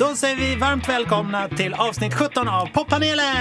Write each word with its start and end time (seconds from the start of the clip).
Då 0.00 0.14
säger 0.16 0.36
vi 0.36 0.56
varmt 0.56 0.88
välkomna 0.88 1.48
till 1.48 1.74
avsnitt 1.74 2.14
17 2.14 2.48
av 2.48 2.66
Poppanelen! 2.66 3.36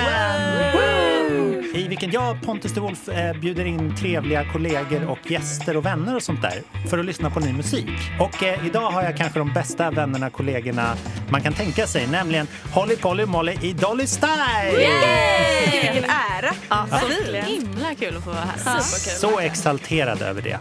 I 1.74 1.88
vilken 1.88 2.12
jag, 2.12 2.42
Pontus 2.42 2.74
de 2.74 2.80
Wolf, 2.80 3.10
eh, 3.10 3.40
bjuder 3.40 3.66
in 3.66 3.96
trevliga 3.96 4.52
kollegor 4.52 5.10
och 5.10 5.32
gäster 5.32 5.78
och 5.78 5.86
vänner 5.86 6.16
och 6.16 6.24
sånt 6.24 6.42
där 6.42 6.64
för 6.90 6.98
att 6.98 7.06
lyssna 7.06 7.30
på 7.30 7.40
ny 7.40 7.54
musik. 7.54 7.90
Och 8.20 8.44
eh, 8.44 8.66
idag 8.66 8.92
har 8.92 9.04
jag 9.04 9.18
kanske 9.18 9.40
de 9.40 9.54
bästa 9.54 9.92
vännerna, 9.92 10.30
kollegorna 10.30 10.96
man 11.32 11.42
kan 11.42 11.54
tänka 11.54 11.88
sig, 11.88 12.08
nämligen 12.08 12.48
Holly 12.74 12.96
Polly 12.96 13.26
Molly 13.26 13.58
i 13.62 13.74
Dolly 13.74 14.08
Style! 14.08 14.82
Yay! 14.82 15.82
Vilken 15.82 16.04
ära! 16.04 16.54
Ja, 16.70 16.88
så 16.90 17.34
himla 17.34 17.96
kul 18.00 18.18
att 18.18 18.24
få 18.24 18.30
vara 18.30 18.44
här. 18.66 18.80
Så 19.20 19.40
exalterad 19.40 20.22
över 20.22 20.42
det. 20.42 20.60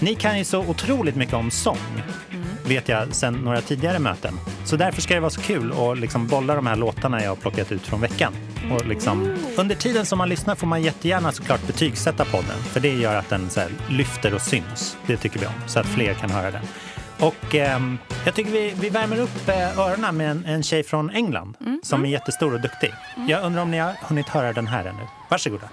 Ni 0.00 0.14
kan 0.14 0.38
ju 0.38 0.44
så 0.44 0.58
otroligt 0.58 1.16
mycket 1.16 1.34
om 1.34 1.50
sång, 1.50 2.02
vet 2.68 2.88
jag 2.88 3.14
sen 3.14 3.34
några 3.34 3.60
tidigare 3.60 3.98
möten. 3.98 4.34
Så 4.64 4.76
därför 4.76 5.02
ska 5.02 5.14
det 5.14 5.20
vara 5.20 5.30
så 5.30 5.40
kul 5.40 5.72
att 5.72 5.98
liksom 5.98 6.26
bolla 6.26 6.54
de 6.54 6.66
här 6.66 6.76
låtarna 6.76 7.22
jag 7.22 7.28
har 7.28 7.36
plockat 7.36 7.72
ut 7.72 7.82
från 7.82 8.00
veckan. 8.00 8.32
Och 8.72 8.86
liksom, 8.86 9.36
under 9.58 9.74
tiden 9.74 10.06
som 10.06 10.18
man 10.18 10.28
lyssnar 10.28 10.54
får 10.54 10.66
man 10.66 10.82
jättegärna 10.82 11.32
såklart 11.32 11.66
betygsätta 11.66 12.24
podden, 12.24 12.58
för 12.58 12.80
det 12.80 12.92
gör 12.92 13.14
att 13.14 13.28
den 13.28 13.50
så 13.50 13.60
lyfter 13.88 14.34
och 14.34 14.40
syns. 14.40 14.96
Det 15.06 15.16
tycker 15.16 15.40
vi 15.40 15.46
om, 15.46 15.52
så 15.66 15.80
att 15.80 15.86
fler 15.86 16.14
kan 16.14 16.30
höra 16.30 16.50
den. 16.50 16.62
Och 17.20 17.54
ehm, 17.54 17.98
jag 18.24 18.34
tycker 18.34 18.50
vi, 18.50 18.74
vi 18.80 18.90
värmer 18.90 19.20
upp 19.20 19.48
eh, 19.48 19.78
öronen 19.78 20.16
med 20.16 20.30
en, 20.30 20.44
en 20.44 20.62
tjej 20.62 20.82
från 20.82 21.10
England 21.10 21.56
som 21.82 22.04
är 22.04 22.08
jättestor 22.08 22.54
och 22.54 22.60
duktig. 22.60 22.94
Jag 23.28 23.44
undrar 23.44 23.62
om 23.62 23.70
ni 23.70 23.78
har 23.78 23.94
hunnit 24.02 24.28
höra 24.28 24.52
den 24.52 24.66
här 24.66 24.84
ännu. 24.84 25.02
Varsågoda. 25.30 25.68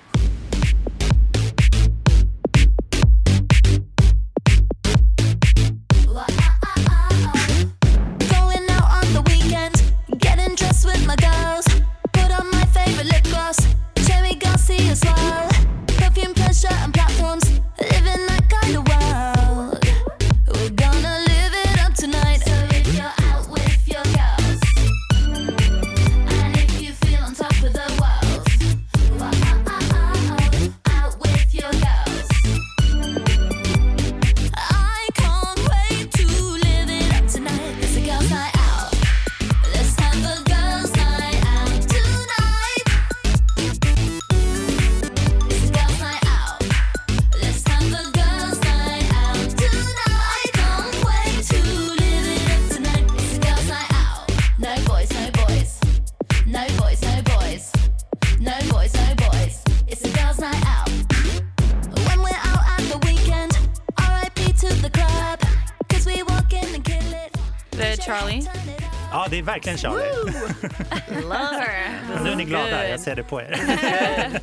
Charlie. 68.42 68.88
Ja, 69.12 69.28
det 69.30 69.38
är 69.40 69.44
verkligen 69.44 69.78
Charlie. 69.78 70.04
Love 71.22 71.36
her. 71.36 72.24
Nu 72.24 72.32
är 72.32 72.36
ni 72.36 72.44
glada, 72.44 72.90
jag 72.90 73.00
ser 73.00 73.16
det 73.16 73.24
på 73.24 73.42
er. 73.42 73.60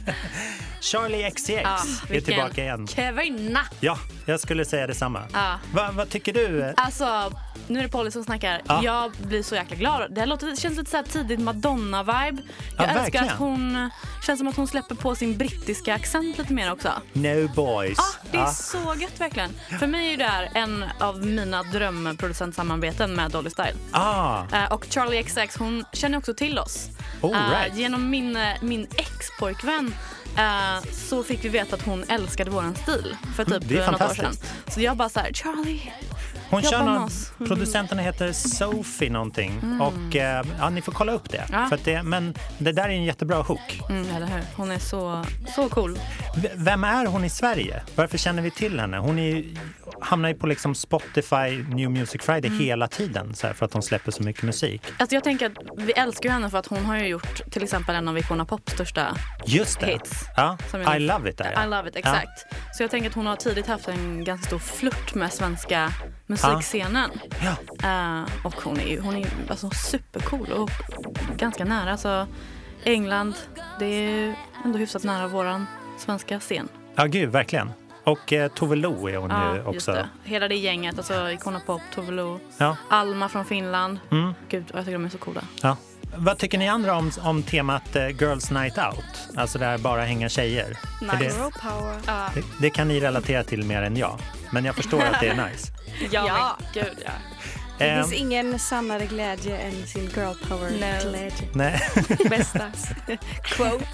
Charlie 0.81 1.31
XCX 1.31 1.50
Ja, 1.64 1.78
är 2.09 2.20
tillbaka 2.20 2.62
igen. 2.62 2.86
Kvinna! 2.86 3.60
Ja, 3.81 3.99
jag 4.27 4.41
skulle 4.41 4.65
säga 4.65 4.87
detsamma. 4.87 5.22
Ja. 5.32 5.59
Va, 5.75 5.91
vad 5.93 6.10
tycker 6.10 6.32
du? 6.32 6.75
Alltså, 6.77 7.32
nu 7.66 7.78
är 7.78 7.82
det 7.82 7.88
Polly 7.88 8.10
som 8.10 8.25
snackar. 8.25 8.60
Ja. 8.69 8.81
Jag 8.84 9.12
blir 9.12 9.43
så 9.43 9.54
jäkla 9.54 9.77
glad. 9.77 10.15
Det, 10.15 10.21
här 10.21 10.27
låter, 10.27 10.47
det 10.47 10.56
känns 10.56 10.78
lite 10.78 10.91
så 10.91 10.97
här 10.97 11.04
tidigt 11.04 11.41
Madonna-vibe. 11.41 12.38
Ja, 12.43 12.75
Jag 12.77 12.84
älskar 12.84 13.03
verkligen. 13.03 13.28
att 13.28 13.32
hon... 13.38 13.91
känns 14.27 14.38
som 14.38 14.49
att 14.49 14.56
hon 14.56 14.69
släpper 14.69 14.94
på 14.94 15.15
sin 15.15 15.38
brittiska 15.38 15.94
accent 15.94 16.38
lite 16.38 16.53
mer 16.53 16.72
också. 16.72 16.93
No 17.12 17.49
boys. 17.49 17.99
Ja, 17.99 18.04
det 18.33 18.38
är 18.38 18.47
så 18.47 18.94
gött 19.00 19.21
verkligen. 19.21 19.50
För 19.78 19.87
mig 19.87 20.12
är 20.15 20.16
det 20.19 20.25
här 20.25 20.49
en 20.54 20.84
av 21.00 21.27
mina 21.27 21.62
drömproducentsamarbeten 21.62 23.15
med 23.15 23.31
Dolly 23.31 23.50
Style. 23.50 23.75
Ah, 23.93 24.43
Eh, 24.53 24.72
och 24.72 24.87
Charlie 24.91 25.22
XX 25.22 25.56
hon 25.59 25.84
känner 25.93 26.19
också 26.19 26.34
till 26.34 26.59
oss. 26.59 26.88
All 27.22 27.34
Eh, 27.34 27.50
right. 27.50 27.77
genom 27.77 28.10
min, 28.10 28.37
eh, 28.37 28.49
min 28.60 28.87
ex-pojkvän 28.97 29.94
eh, 30.36 30.91
så 30.92 31.22
fick 31.22 31.44
vi 31.44 31.48
veta 31.48 31.76
att 31.76 31.82
hon 31.82 32.04
älskade 32.08 32.50
våran 32.50 32.74
stil 32.74 33.16
för 33.36 33.44
typ 33.44 33.62
Det 33.68 33.78
är 33.78 33.91
något 33.91 34.00
år 34.00 34.06
sedan. 34.06 34.16
fantastiskt. 34.16 34.52
Så 34.74 34.80
jag 34.80 34.96
bara 34.96 35.08
så 35.08 35.20
här, 35.20 35.32
Charlie. 35.32 35.92
hon 36.50 36.60
jobba 36.62 36.70
kör 36.70 36.84
med 36.84 36.94
någon, 36.94 37.02
oss. 37.04 37.32
producenten 37.38 37.98
heter 37.98 38.32
Sophie 38.32 39.10
någonting. 39.10 39.80
Och 39.80 40.16
eh, 40.16 40.44
ja, 40.58 40.70
ni 40.70 40.82
får 40.82 40.92
kolla 40.92 41.12
upp 41.12 41.30
det. 41.30 41.38
Mm. 41.38 41.60
Ja. 41.60 41.68
För 41.68 41.76
att 41.76 41.84
det. 41.84 42.02
Men 42.02 42.34
det 42.58 42.72
där 42.72 42.84
är 42.84 42.88
en 42.88 43.04
jättebra 43.04 43.42
hook. 43.42 43.80
Mm, 43.91 44.14
eller 44.16 44.26
hur? 44.26 44.42
Hon 44.56 44.70
är 44.70 44.78
så, 44.78 45.24
så 45.54 45.68
cool. 45.68 45.98
V- 46.36 46.50
Vem 46.54 46.84
är 46.84 47.06
hon 47.06 47.24
i 47.24 47.30
Sverige? 47.30 47.82
Varför 47.94 48.18
känner 48.18 48.42
vi 48.42 48.50
till 48.50 48.80
henne? 48.80 48.97
Hon 48.98 49.18
är, 49.18 49.22
ju- 49.36 49.56
hamnar 50.01 50.28
ju 50.28 50.34
på 50.34 50.47
liksom 50.47 50.75
Spotify 50.75 51.65
New 51.69 51.91
Music 51.91 52.23
Friday 52.23 52.49
Mm. 52.51 52.61
hela 52.61 52.89
tiden 52.89 53.34
så 53.34 53.47
här, 53.47 53.55
för 53.55 53.67
att 53.67 53.73
hon 53.73 53.83
släpper 53.83 54.12
så 54.12 54.23
mycket 54.23 54.43
musik. 54.43 54.83
Alltså 54.99 55.15
jag 55.17 55.25
tänker 55.25 55.47
att 55.47 55.53
vi 55.77 55.93
älskar 55.93 56.28
ju 56.28 56.33
henne 56.33 56.51
för 56.51 56.59
att 56.59 56.67
hon 56.67 56.84
har 56.84 56.97
ju 56.99 57.06
gjort 57.06 57.51
till 57.51 57.62
exempel 57.62 57.95
en 57.95 58.09
av 58.09 58.19
Icona 58.19 58.45
Pops 58.45 58.73
största 58.73 59.17
Just 59.47 59.81
det. 59.81 59.87
Hits. 59.87 60.25
Ja, 60.37 60.59
I 60.97 60.99
love 60.99 61.31
it. 61.31 61.39
Där, 61.39 61.65
I 61.65 61.69
love 61.71 61.89
it, 61.89 61.97
exakt. 61.97 62.47
Så 62.75 62.83
jag 62.83 62.91
tänker 62.91 63.09
att 63.11 63.15
hon 63.17 63.27
har 63.27 63.37
tidigt 63.37 63.67
haft 63.67 63.89
en 63.89 64.25
ganska 64.25 64.47
stor 64.47 64.59
flört 64.59 65.15
med 65.15 65.33
svenska 65.33 65.93
musikscenen. 66.27 67.11
Ja. 67.45 67.57
Eh, 67.89 68.47
och 68.47 68.55
hon 68.62 68.81
är 68.81 68.87
ju 68.89 69.01
hon 69.01 69.17
är 69.17 69.27
alltså 69.49 69.71
supercool 69.71 70.53
och 70.53 70.71
ganska 71.37 71.65
nära. 71.65 71.91
Alltså, 71.93 72.27
England, 72.84 73.34
det 73.78 73.84
är 73.87 74.11
ju 74.11 74.34
ändå 74.65 74.78
hyfsat 74.78 75.05
nära 75.05 75.27
våran 75.27 75.67
svenska 75.99 76.41
scen. 76.41 76.69
Ja, 76.95 77.05
gud, 77.05 77.28
verkligen. 77.33 77.71
Och 78.05 78.33
eh, 78.33 78.49
Tove 78.53 78.77
Lo 78.77 79.09
är 79.09 79.16
hon 79.16 79.31
ju 79.31 79.56
just 79.56 79.69
också. 79.69 79.93
det. 79.93 80.09
Hela 80.25 80.49
det 80.49 80.55
gänget, 80.56 80.99
alltså 80.99 81.31
Icona 81.31 81.61
Pop, 81.61 81.81
Tove 81.94 82.12
Lo, 82.12 82.41
Ja. 82.59 82.77
Alma 82.91 83.28
från 83.28 83.44
Finland. 83.44 83.99
Mm. 84.11 84.33
Gud, 84.49 84.65
jag 84.75 84.81
tycker 84.84 84.93
de 84.93 85.05
är 85.05 85.09
så 85.09 85.19
coola. 85.19 85.41
Ja. 85.62 85.77
Vad 86.16 86.39
tycker 86.39 86.59
ni 86.59 86.69
andra 86.69 86.97
om, 86.97 87.10
om 87.22 87.43
temat 87.43 87.97
eh, 87.97 88.09
Girls 88.09 88.50
Night 88.50 88.78
Out? 88.78 89.37
Alltså 89.37 89.59
där 89.59 89.78
bara 89.78 90.03
hänga 90.03 90.28
tjejer. 90.28 90.78
Är 91.12 91.16
det, 91.19 91.25
Girl 91.25 91.50
power. 91.62 91.97
det, 92.34 92.43
det 92.60 92.71
kan 92.71 92.89
ni 92.89 93.00
relatera 93.00 93.44
till 93.44 93.65
mer 93.65 93.83
än 93.83 93.97
jag. 93.97 94.19
Men 94.53 94.65
jag 94.65 94.75
förstår 94.75 95.03
att 95.03 95.21
det 95.21 95.28
är 95.28 95.47
nice. 95.50 95.72
Ja, 96.10 96.25
Ja. 96.27 96.56
gud 96.75 96.99
ja. 97.05 97.10
Det 97.80 97.91
Ehm, 97.91 98.02
finns 98.04 98.20
ingen 98.20 98.58
sannare 98.58 99.06
glädje 99.06 99.56
än 99.58 99.86
sin 99.86 100.02
girl 100.16 100.34
power 100.48 100.70
No. 100.70 101.10
glädje. 101.10 101.48
nej. 101.54 101.80
Bästa 102.30 102.70
quote. 103.42 103.86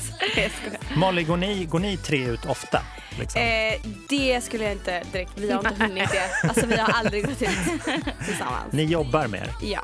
Molly, 0.96 1.22
går 1.24 1.36
ni, 1.36 1.64
går 1.64 1.78
ni 1.78 1.96
tre 1.96 2.24
ut 2.24 2.44
ofta? 2.46 2.82
Liksom? 3.18 3.40
Eh, 3.40 3.74
det 4.08 4.44
skulle 4.44 4.64
jag 4.64 4.72
inte 4.72 5.02
direkt, 5.12 5.32
vi 5.36 5.50
har 5.52 5.58
inte 5.68 5.84
hunnit 5.84 6.10
det. 6.10 6.48
Alltså 6.48 6.66
vi 6.66 6.76
har 6.76 6.92
aldrig 6.92 7.26
gått 7.26 7.42
ut 7.42 7.48
tillsammans. 8.26 8.72
Ni 8.72 8.84
jobbar 8.84 9.26
mer. 9.26 9.50
Ja. 9.62 9.80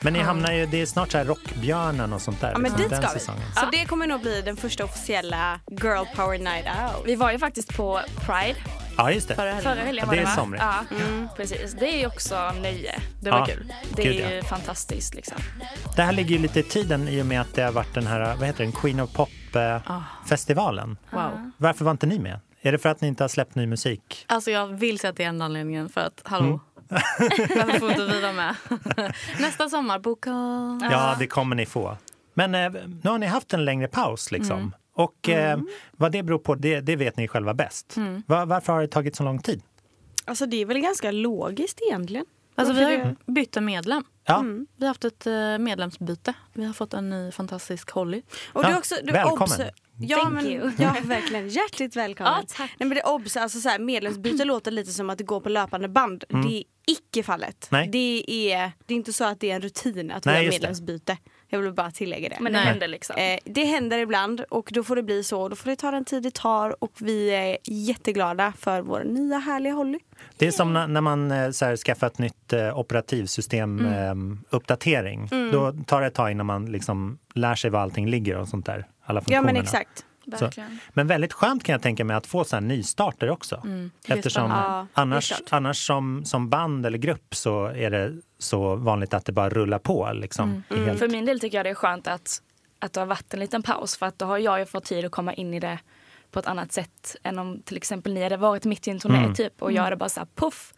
Men 0.00 0.12
ni 0.12 0.18
hamnar 0.20 0.52
ju, 0.52 0.66
det 0.66 0.80
är 0.82 0.86
snart 0.86 1.10
så 1.12 1.18
här 1.18 1.24
Rockbjörnen 1.24 2.12
och 2.12 2.20
sånt 2.22 2.40
där. 2.40 2.50
ja, 2.52 2.58
men 2.58 2.62
liksom, 2.62 2.80
dit 2.82 2.90
den 2.90 3.02
ska 3.02 3.12
vi. 3.12 3.18
säsongen. 3.20 3.42
Så 3.54 3.66
det 3.72 3.84
kommer 3.84 4.06
nog 4.06 4.20
bli 4.20 4.42
den 4.42 4.56
första 4.56 4.84
officiella 4.84 5.60
girl 5.70 6.04
power 6.16 6.38
night 6.38 6.66
out. 6.66 7.02
Vi 7.06 7.14
var 7.16 7.32
ju 7.32 7.38
faktiskt 7.38 7.76
på 7.76 8.00
Pride 8.26 8.58
Ja, 8.98 9.10
just 9.10 9.28
det. 9.28 9.34
Förra 9.34 9.52
helgen. 9.52 9.62
förra 9.74 9.84
helgen. 9.84 10.02
Ja, 10.02 10.06
var 10.06 10.14
det 10.16 10.20
är 10.22 10.24
va? 10.24 10.34
somrigt. 10.34 10.62
Ja, 10.64 10.84
precis. 11.36 11.72
Det 11.80 11.94
är 11.94 11.98
ju 11.98 12.06
också 12.06 12.52
nöje. 12.62 12.94
Det 13.20 13.30
var 13.30 13.38
Ja, 13.38 13.46
kul. 13.46 13.72
Det 13.96 14.02
gud, 14.02 14.20
är 14.20 14.30
ju 14.30 14.36
ja. 14.36 14.42
fantastiskt 14.44 15.14
liksom. 15.14 15.36
Det 15.96 16.02
här 16.02 16.12
ligger 16.12 16.30
ju 16.30 16.38
lite 16.42 16.60
i 16.60 16.62
tiden 16.62 17.08
i 17.08 17.22
och 17.22 17.26
med 17.26 17.40
att 17.40 17.54
det 17.54 17.62
har 17.62 17.72
varit 17.72 17.94
den 17.94 18.06
här, 18.06 18.36
vad 18.36 18.46
heter 18.46 18.64
den, 18.64 18.72
Queen 18.72 19.00
of 19.00 19.12
Pop-festivalen. 19.12 20.96
Wow. 21.10 21.50
Varför 21.56 21.84
var 21.84 21.92
inte 21.92 22.06
ni 22.06 22.18
med? 22.18 22.40
Är 22.60 22.72
det 22.72 22.78
för 22.78 22.88
att 22.88 23.00
ni 23.00 23.08
inte 23.08 23.22
har 23.24 23.28
släppt 23.28 23.54
ny 23.54 23.66
musik? 23.66 24.24
Alltså 24.28 24.50
jag 24.50 24.66
vill 24.66 24.98
säga 24.98 25.10
att 25.10 25.16
det 25.16 25.24
är 25.24 25.28
enda 25.28 25.44
anledningen 25.44 25.88
för 25.88 26.00
att, 26.00 26.20
hallå, 26.24 26.46
Mm. 26.46 26.60
varför 27.56 27.78
får 27.78 27.90
inte 27.90 28.04
vi 28.06 28.20
vara 28.20 28.32
med? 28.32 28.54
Nästa 29.40 29.68
sommar, 29.68 29.98
boka. 29.98 30.30
Ja, 30.90 31.16
det 31.18 31.26
kommer 31.26 31.56
ni 31.56 31.66
få. 31.66 31.96
Men 32.34 32.54
eh, 32.54 32.70
nu 33.02 33.10
har 33.10 33.18
ni 33.18 33.26
haft 33.26 33.52
en 33.54 33.64
längre 33.64 33.88
paus 33.88 34.32
liksom. 34.32 34.56
Mm. 34.58 34.72
Och 34.94 35.28
eh, 35.28 35.58
vad 35.92 36.12
det 36.12 36.22
beror 36.22 36.38
på, 36.38 36.54
det, 36.54 36.80
det 36.80 36.96
vet 36.96 37.16
ni 37.16 37.28
själva 37.28 37.54
bäst. 37.54 37.96
Mm. 37.96 38.22
Va- 38.26 38.44
varför 38.44 38.72
har 38.72 38.80
det 38.80 38.88
tagit 38.88 39.16
så 39.16 39.22
lång 39.24 39.38
tid? 39.38 39.62
Alltså 40.24 40.46
det 40.46 40.56
är 40.62 40.66
väl 40.66 40.78
ganska 40.80 41.10
logiskt 41.10 41.80
egentligen. 41.88 42.26
Alltså 42.56 42.74
vi 42.74 42.84
har 42.84 42.90
ju 42.90 43.14
bytt 43.26 43.56
en 43.56 43.64
medlem. 43.64 44.04
Ja, 44.24 44.44
Vi 44.76 44.86
har 44.86 44.88
haft 44.88 45.04
ett 45.04 45.26
eh, 45.26 45.58
medlemsbyte. 45.58 46.34
Vi 46.52 46.64
har 46.64 46.72
fått 46.72 46.94
en 46.94 47.10
ny 47.10 47.32
fantastisk 47.32 47.90
Holly. 47.90 48.22
Och 48.52 48.64
Ja, 48.64 48.68
du 48.68 48.76
också, 48.76 48.94
du 49.04 49.12
välkommen. 49.12 49.70
Ja, 49.98 50.18
Thank 50.18 50.34
men, 50.34 50.46
you. 50.46 50.72
ja, 50.78 50.96
verkligen. 51.04 51.48
Hjärtligt 51.48 51.96
välkommen. 51.96 52.32
Ja, 52.36 52.44
tack. 52.48 52.70
Nej, 52.78 52.88
men 52.88 52.90
det 52.90 53.00
är 53.00 53.08
obs, 53.08 53.36
alltså, 53.36 53.60
så 53.60 53.68
här, 53.68 53.78
medlemsbyte 53.78 54.44
låter 54.44 54.70
lite 54.70 54.92
som 54.92 55.10
att 55.10 55.18
det 55.18 55.24
går 55.24 55.40
på 55.40 55.48
löpande 55.48 55.88
band. 55.88 56.24
Det 56.28 56.58
är 56.58 56.64
icke 56.86 57.22
fallet. 57.22 57.68
Nej. 57.70 57.88
Det, 57.88 58.24
är, 58.52 58.72
det 58.86 58.94
är 58.94 58.96
inte 58.96 59.12
så 59.12 59.24
att 59.24 59.40
det 59.40 59.50
är 59.50 59.54
en 59.54 59.62
rutin 59.62 60.10
att 60.10 60.26
vi 60.26 60.30
Nej, 60.30 60.36
har 60.36 60.52
just 60.52 60.86
det. 61.06 61.18
Jag 61.48 61.58
vill 61.58 61.72
bara 61.72 61.90
tillägga 61.90 62.28
det. 62.28 62.36
Men 62.40 62.52
det 62.52 62.58
Nej. 62.58 62.68
händer 62.68 62.88
liksom. 62.88 63.16
Eh, 63.16 63.38
det 63.44 63.64
händer 63.64 63.98
ibland 63.98 64.40
och 64.40 64.68
då 64.72 64.82
får 64.84 64.96
det 64.96 65.02
bli 65.02 65.24
så. 65.24 65.48
Då 65.48 65.56
får 65.56 65.70
det 65.70 65.76
ta 65.76 65.90
den 65.90 66.04
tid 66.04 66.22
det 66.22 66.34
tar 66.34 66.84
och 66.84 66.92
vi 66.98 67.28
är 67.30 67.58
jätteglada 67.64 68.52
för 68.58 68.80
vår 68.82 69.04
nya 69.04 69.38
härliga 69.38 69.72
Holly. 69.72 69.98
Det 70.36 70.46
är 70.46 70.50
som 70.50 70.72
när, 70.72 70.86
när 70.86 71.00
man 71.00 71.30
eh, 71.30 71.50
så 71.50 71.64
här, 71.64 71.76
skaffar 71.76 72.06
ett 72.06 72.18
nytt 72.18 72.52
eh, 72.52 72.78
operativsystem 72.78 73.86
eh, 73.86 74.14
uppdatering. 74.56 75.28
Då 75.52 75.72
tar 75.86 76.00
det 76.00 76.06
ett 76.06 76.14
tag 76.14 76.30
innan 76.30 76.46
man 76.46 76.66
liksom 76.66 77.18
lär 77.34 77.54
sig 77.54 77.70
var 77.70 77.80
allting 77.80 78.08
ligger 78.08 78.36
och 78.36 78.48
sånt 78.48 78.66
där. 78.66 78.86
Alla 79.04 79.18
Ja 79.18 79.20
funktionerna. 79.20 79.52
men 79.52 79.62
exakt. 79.62 80.04
Men 80.92 81.06
väldigt 81.06 81.32
skönt 81.32 81.64
kan 81.64 81.72
jag 81.72 81.82
tänka 81.82 82.04
mig 82.04 82.16
att 82.16 82.26
få 82.26 82.44
så 82.44 82.56
här 82.56 82.60
nystarter 82.60 83.30
också. 83.30 83.62
är 83.64 83.90
Eftersom. 84.16 84.50
Ja, 84.50 84.86
annars, 84.92 85.32
annars 85.50 85.86
som, 85.86 86.24
som 86.24 86.48
band 86.50 86.86
eller 86.86 86.98
grupp 86.98 87.34
så 87.34 87.66
är 87.66 87.90
det 87.90 88.12
så 88.38 88.76
vanligt 88.76 89.14
att 89.14 89.24
det 89.24 89.32
bara 89.32 89.48
rullar 89.48 89.78
på. 89.78 90.10
Liksom, 90.14 90.62
i 90.70 90.76
helt- 90.84 90.98
För 90.98 91.08
min 91.08 91.24
del 91.24 91.40
tycker 91.40 91.58
jag 91.58 91.66
det 91.66 91.70
är 91.70 91.74
skönt 91.74 92.06
att, 92.08 92.42
att 92.78 92.92
det 92.92 93.00
har 93.00 93.06
varit 93.06 93.34
en 93.34 93.40
liten 93.40 93.62
paus 93.62 93.96
för 93.96 94.06
att 94.06 94.18
då 94.18 94.26
har 94.26 94.38
jag 94.38 94.58
ju 94.58 94.66
fått 94.66 94.84
tid 94.84 95.04
att 95.04 95.10
komma 95.12 95.34
in 95.34 95.54
i 95.54 95.60
det 95.60 95.78
på 96.30 96.38
ett 96.38 96.46
annat 96.46 96.72
sätt 96.72 97.16
än 97.22 97.38
om 97.38 97.62
till 97.62 97.76
exempel 97.76 98.12
ni 98.14 98.22
hade 98.22 98.36
varit 98.36 98.64
mitt 98.64 98.88
i 98.88 98.90
en 98.90 98.98
turné 98.98 99.34
typ 99.34 99.62
och 99.62 99.72
jag 99.72 99.82
hade 99.82 99.96
bara 99.96 100.08
såhär 100.08 100.28
puff. 100.34 100.72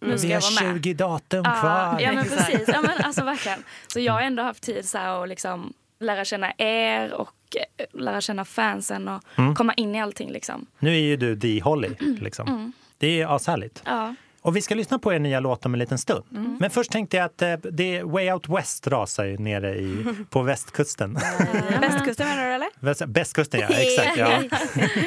Nu 0.00 0.18
ska 0.18 0.26
Vi 0.26 0.32
jag 0.32 0.40
har 0.40 0.62
vara 0.62 0.72
med. 0.72 0.82
20 0.84 0.94
datum 0.94 1.42
Ja, 1.44 1.60
kvar. 1.60 2.00
Ja 2.00 2.12
men 2.12 2.24
precis, 2.24 2.68
ja, 2.68 2.82
men 2.82 2.98
alltså 3.04 3.24
verkligen. 3.24 3.62
Så 3.88 4.00
jag 4.00 4.12
har 4.12 4.20
ändå 4.20 4.42
haft 4.42 4.62
tid 4.62 4.88
så 4.88 4.98
här 4.98 5.22
att 5.22 5.28
liksom 5.28 5.72
lära 6.00 6.24
känna 6.24 6.52
er 6.58 7.12
och 7.12 7.30
eh, 7.78 7.86
lära 8.00 8.20
känna 8.20 8.44
fansen 8.44 9.08
och 9.08 9.22
komma 9.56 9.74
in 9.74 9.94
i 9.94 10.00
allting 10.00 10.30
liksom. 10.30 10.66
Nu 10.78 10.90
är 10.90 11.00
ju 11.00 11.16
du 11.16 11.40
The 11.40 11.60
Holly. 11.60 11.90
Liksom. 12.20 12.72
Det 12.98 13.20
är 13.20 13.36
ashärligt. 13.36 13.82
Ja. 13.86 14.14
Och 14.42 14.56
vi 14.56 14.62
ska 14.62 14.74
lyssna 14.74 14.98
på 14.98 15.12
er 15.12 15.18
nya 15.18 15.40
låt 15.40 15.66
om 15.66 15.72
en 15.74 15.78
liten 15.78 15.98
stund. 15.98 16.24
Mm. 16.32 16.56
Men 16.60 16.70
först 16.70 16.90
tänkte 16.92 17.16
jag 17.16 17.24
att 17.26 17.42
eh, 17.42 17.52
det 17.72 18.02
Way 18.02 18.32
Out 18.32 18.48
West 18.48 18.86
rasar 18.86 19.24
ju 19.24 19.38
nere 19.38 19.76
i, 19.78 20.04
på 20.30 20.42
västkusten. 20.42 21.14
Västkusten 21.80 22.28
menar 22.28 22.44
du 22.48 22.52
eller? 22.54 22.68
Väst- 22.80 23.02
Västkusten, 23.06 23.60
ja. 23.60 23.68
Exakt. 23.68 24.16
Ja. 24.16 24.42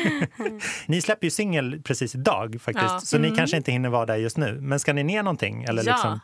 ni 0.85 1.01
släpper 1.01 1.27
ju 1.27 1.31
singel 1.31 1.81
precis 1.83 2.15
idag 2.15 2.57
faktiskt, 2.61 2.85
Ja. 2.91 2.99
så 2.99 3.17
ni 3.17 3.31
kanske 3.35 3.57
inte 3.57 3.71
hinner 3.71 3.89
vara 3.89 4.05
där 4.05 4.15
just 4.15 4.37
nu. 4.37 4.57
Men 4.61 4.79
ska 4.79 4.93
ni 4.93 5.03
ner 5.03 5.23
någonting? 5.23 5.63
Eller 5.63 5.83
Ja. 5.87 5.91
liksom? 5.93 6.19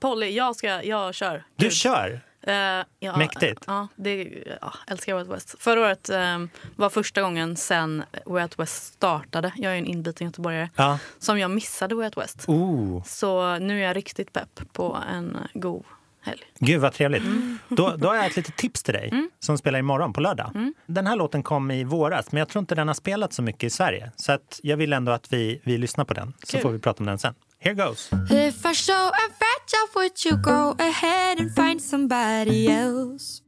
Polly, 0.00 0.30
jag, 0.30 0.56
ska, 0.56 0.82
jag 0.82 1.14
kör. 1.14 1.44
Du 1.56 1.64
Gud. 1.66 1.72
kör! 1.72 2.20
Eh, 2.46 2.54
ja, 3.00 3.16
Mäktigt. 3.16 3.64
Ja, 3.66 3.88
det, 3.96 4.44
ja, 4.60 4.72
älskar 4.86 5.14
Way 5.14 5.22
Out 5.22 5.32
West. 5.32 5.54
Förra 5.58 5.80
året 5.80 6.08
eh, 6.10 6.38
var 6.76 6.90
första 6.90 7.22
gången 7.22 7.56
sen 7.56 8.04
Way 8.26 8.42
Out 8.42 8.58
West 8.58 8.84
startade. 8.94 9.52
Jag 9.56 9.72
är 9.72 9.76
en 9.78 9.86
inbiten 9.86 10.26
göteborgare. 10.26 10.68
Ja. 10.76 10.98
Som 11.18 11.38
jag 11.38 11.50
missade 11.50 11.94
Way 11.94 12.04
Out 12.04 12.16
West. 12.16 12.44
Oh, 12.48 13.02
Så 13.04 13.58
nu 13.58 13.78
är 13.82 13.86
jag 13.86 13.96
riktigt 13.96 14.32
pepp 14.32 14.60
på 14.72 14.98
en 15.14 15.36
god 15.54 15.84
helg. 16.20 16.40
gud 16.58 16.80
vad 16.80 16.92
trevligt. 16.92 17.22
Mm. 17.22 17.58
Då, 17.68 17.94
då 17.96 18.08
har 18.08 18.14
jag 18.14 18.26
ett 18.26 18.36
litet 18.36 18.56
tips 18.56 18.82
till 18.82 18.94
dig 18.94 19.12
som 19.40 19.58
spelar 19.58 19.78
imorgon 19.78 20.12
på 20.12 20.20
lördag. 20.20 20.50
Mm. 20.54 20.74
Den 20.86 21.06
här 21.06 21.16
låten 21.16 21.42
kom 21.42 21.70
i 21.70 21.84
våras, 21.84 22.32
men 22.32 22.38
jag 22.38 22.48
tror 22.48 22.60
inte 22.60 22.74
den 22.74 22.86
har 22.88 22.94
spelat 22.94 23.32
så 23.32 23.42
mycket 23.42 23.64
i 23.64 23.70
Sverige. 23.70 24.12
Så 24.16 24.32
att 24.32 24.60
jag 24.62 24.76
vill 24.76 24.92
ändå 24.92 25.12
att 25.12 25.32
vi, 25.32 25.60
vi 25.64 25.78
lyssnar 25.78 26.04
på 26.04 26.14
den, 26.14 26.32
så 26.44 26.52
Kul. 26.52 26.60
får 26.62 26.70
vi 26.70 26.78
prata 26.78 26.98
om 27.02 27.06
den 27.06 27.18
sen. 27.18 27.34
Here 27.64 27.72
goes! 27.72 28.10
If 28.28 28.66
I 28.66 28.72
show 28.72 29.10
I'm 29.14 29.30
fragile, 29.30 29.88
would 29.96 30.22
you 30.22 30.36
go 30.36 30.76
ahead 30.78 31.40
and 31.40 31.50
find 31.50 31.80
somebody 31.80 32.68
else? 32.68 33.40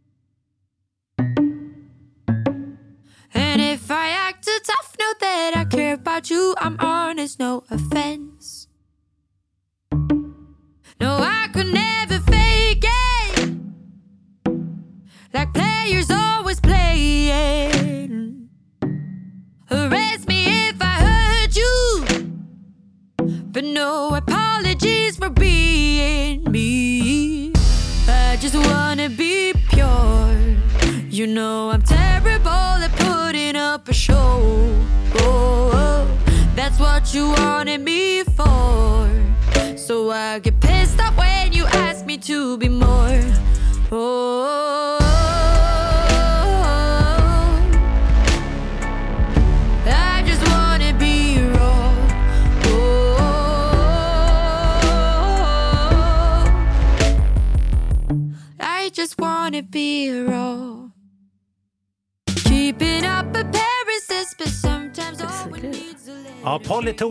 And 3.35 3.61
if 3.61 3.91
I 3.91 4.09
act 4.09 4.47
too 4.47 4.59
tough, 4.65 4.97
know 4.99 5.13
that 5.21 5.53
I 5.55 5.67
care 5.67 5.93
about 5.93 6.31
you. 6.31 6.55
I'm 6.57 6.81
honest, 6.81 7.39
no 7.39 7.65
offense. 7.71 8.66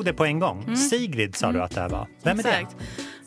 Det 0.06 0.14
på 0.14 0.26
en 0.26 0.40
gång. 0.40 0.64
Mm. 0.64 0.76
Sigrid 0.76 1.36
sa 1.36 1.52
du 1.52 1.62
att 1.62 1.72
det 1.72 1.82
här 1.82 1.90
var. 1.90 2.08
Vem 2.24 2.40
är 2.40 2.44
det? 2.44 2.50
Exakt. 2.50 2.76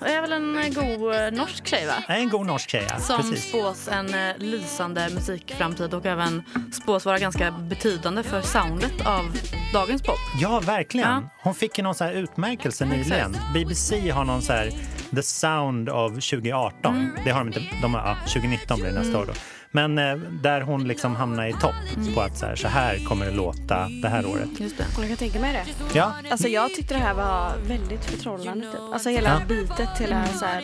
Det 0.00 0.12
är 0.12 0.20
väl 0.20 0.32
en 0.32 0.58
eh, 0.58 0.68
god 0.68 1.14
eh, 1.14 1.30
norsk 1.32 1.66
tjej 1.66 1.86
va? 1.86 1.94
En 2.08 2.28
god 2.28 2.46
norsk 2.46 2.70
tjej, 2.70 2.86
ja. 2.90 2.98
Som 2.98 3.16
Precis. 3.20 3.48
spås 3.48 3.88
en 3.88 4.14
eh, 4.14 4.36
lysande 4.38 5.08
musikframtid 5.14 5.94
och 5.94 6.06
även 6.06 6.42
spås 6.72 7.04
vara 7.04 7.18
ganska 7.18 7.50
betydande 7.50 8.22
för 8.22 8.40
soundet 8.42 9.06
av 9.06 9.36
dagens 9.72 10.02
pop. 10.02 10.18
Ja, 10.40 10.60
verkligen. 10.60 11.08
Ja. 11.08 11.22
Hon 11.42 11.54
fick 11.54 11.78
ju 11.78 11.84
någon 11.84 11.94
så 11.94 12.04
här 12.04 12.12
utmärkelse 12.12 12.84
nyligen. 12.84 13.36
BBC 13.54 14.10
har 14.10 14.24
någon 14.24 14.42
så 14.42 14.52
här 14.52 14.70
The 15.14 15.22
Sound 15.22 15.88
of 15.88 16.12
2018. 16.12 16.96
Mm. 16.96 17.10
Det 17.24 17.30
har 17.30 17.38
de 17.38 17.48
inte. 17.48 17.62
De 17.82 17.94
har, 17.94 18.00
ja, 18.00 18.16
2019 18.32 18.80
blir 18.80 18.90
det 18.92 18.98
nästa 18.98 19.18
år 19.18 19.26
då. 19.26 19.32
Men 19.70 19.98
eh, 19.98 20.14
där 20.42 20.60
hon 20.60 20.88
liksom 20.88 21.16
hamnar 21.16 21.46
i 21.46 21.52
topp 21.52 21.74
Mm. 21.96 22.14
på 22.14 22.20
att 22.20 22.36
så 22.38 22.46
här, 22.46 22.56
så 22.56 22.68
här 22.68 23.04
kommer 23.08 23.26
det 23.26 23.32
låta 23.32 23.88
det 24.02 24.08
här 24.08 24.26
året. 24.26 24.48
Just 24.60 24.78
det. 24.78 24.84
Jag 24.98 25.08
kan 25.08 25.16
tänka 25.16 25.40
mig 25.40 25.52
det. 25.52 25.96
Ja, 25.98 26.12
Alltså 26.30 26.48
jag 26.48 26.74
tyckte 26.74 26.94
det 26.94 27.00
här 27.00 27.14
var 27.14 27.52
väldigt 27.66 28.04
förtrollande 28.04 28.66
typ. 28.72 28.80
Alltså 28.92 29.08
hela 29.08 29.28
Ja. 29.28 29.40
beatet, 29.48 29.98
hela 30.00 30.26
så 30.26 30.44
här 30.44 30.60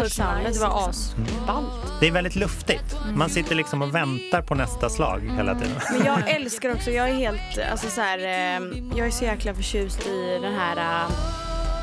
sjukt 0.00 0.12
soundet, 0.14 0.54
det 0.54 0.60
var 0.60 0.88
asballt. 0.88 1.66
det 2.00 2.06
är 2.08 2.12
väldigt 2.12 2.36
luftigt. 2.36 2.96
Man 3.14 3.30
sitter 3.30 3.54
liksom 3.54 3.82
och 3.82 3.94
väntar 3.94 4.42
på 4.42 4.54
nästa 4.54 4.90
slag 4.90 5.20
hela 5.36 5.54
tiden. 5.54 5.76
Men 5.92 6.06
jag 6.06 6.30
älskar 6.30 6.72
också, 6.74 6.90
jag 6.90 7.08
är 7.08 7.14
helt, 7.14 7.58
alltså 7.70 7.88
så 7.90 8.00
här, 8.00 8.18
eh, 8.18 8.62
jag 8.96 9.06
är 9.06 9.10
så 9.10 9.24
jäkla 9.24 9.54
förtjust 9.54 10.06
i 10.06 10.38
den 10.42 10.54
här 10.54 10.76
eh, 10.76 11.10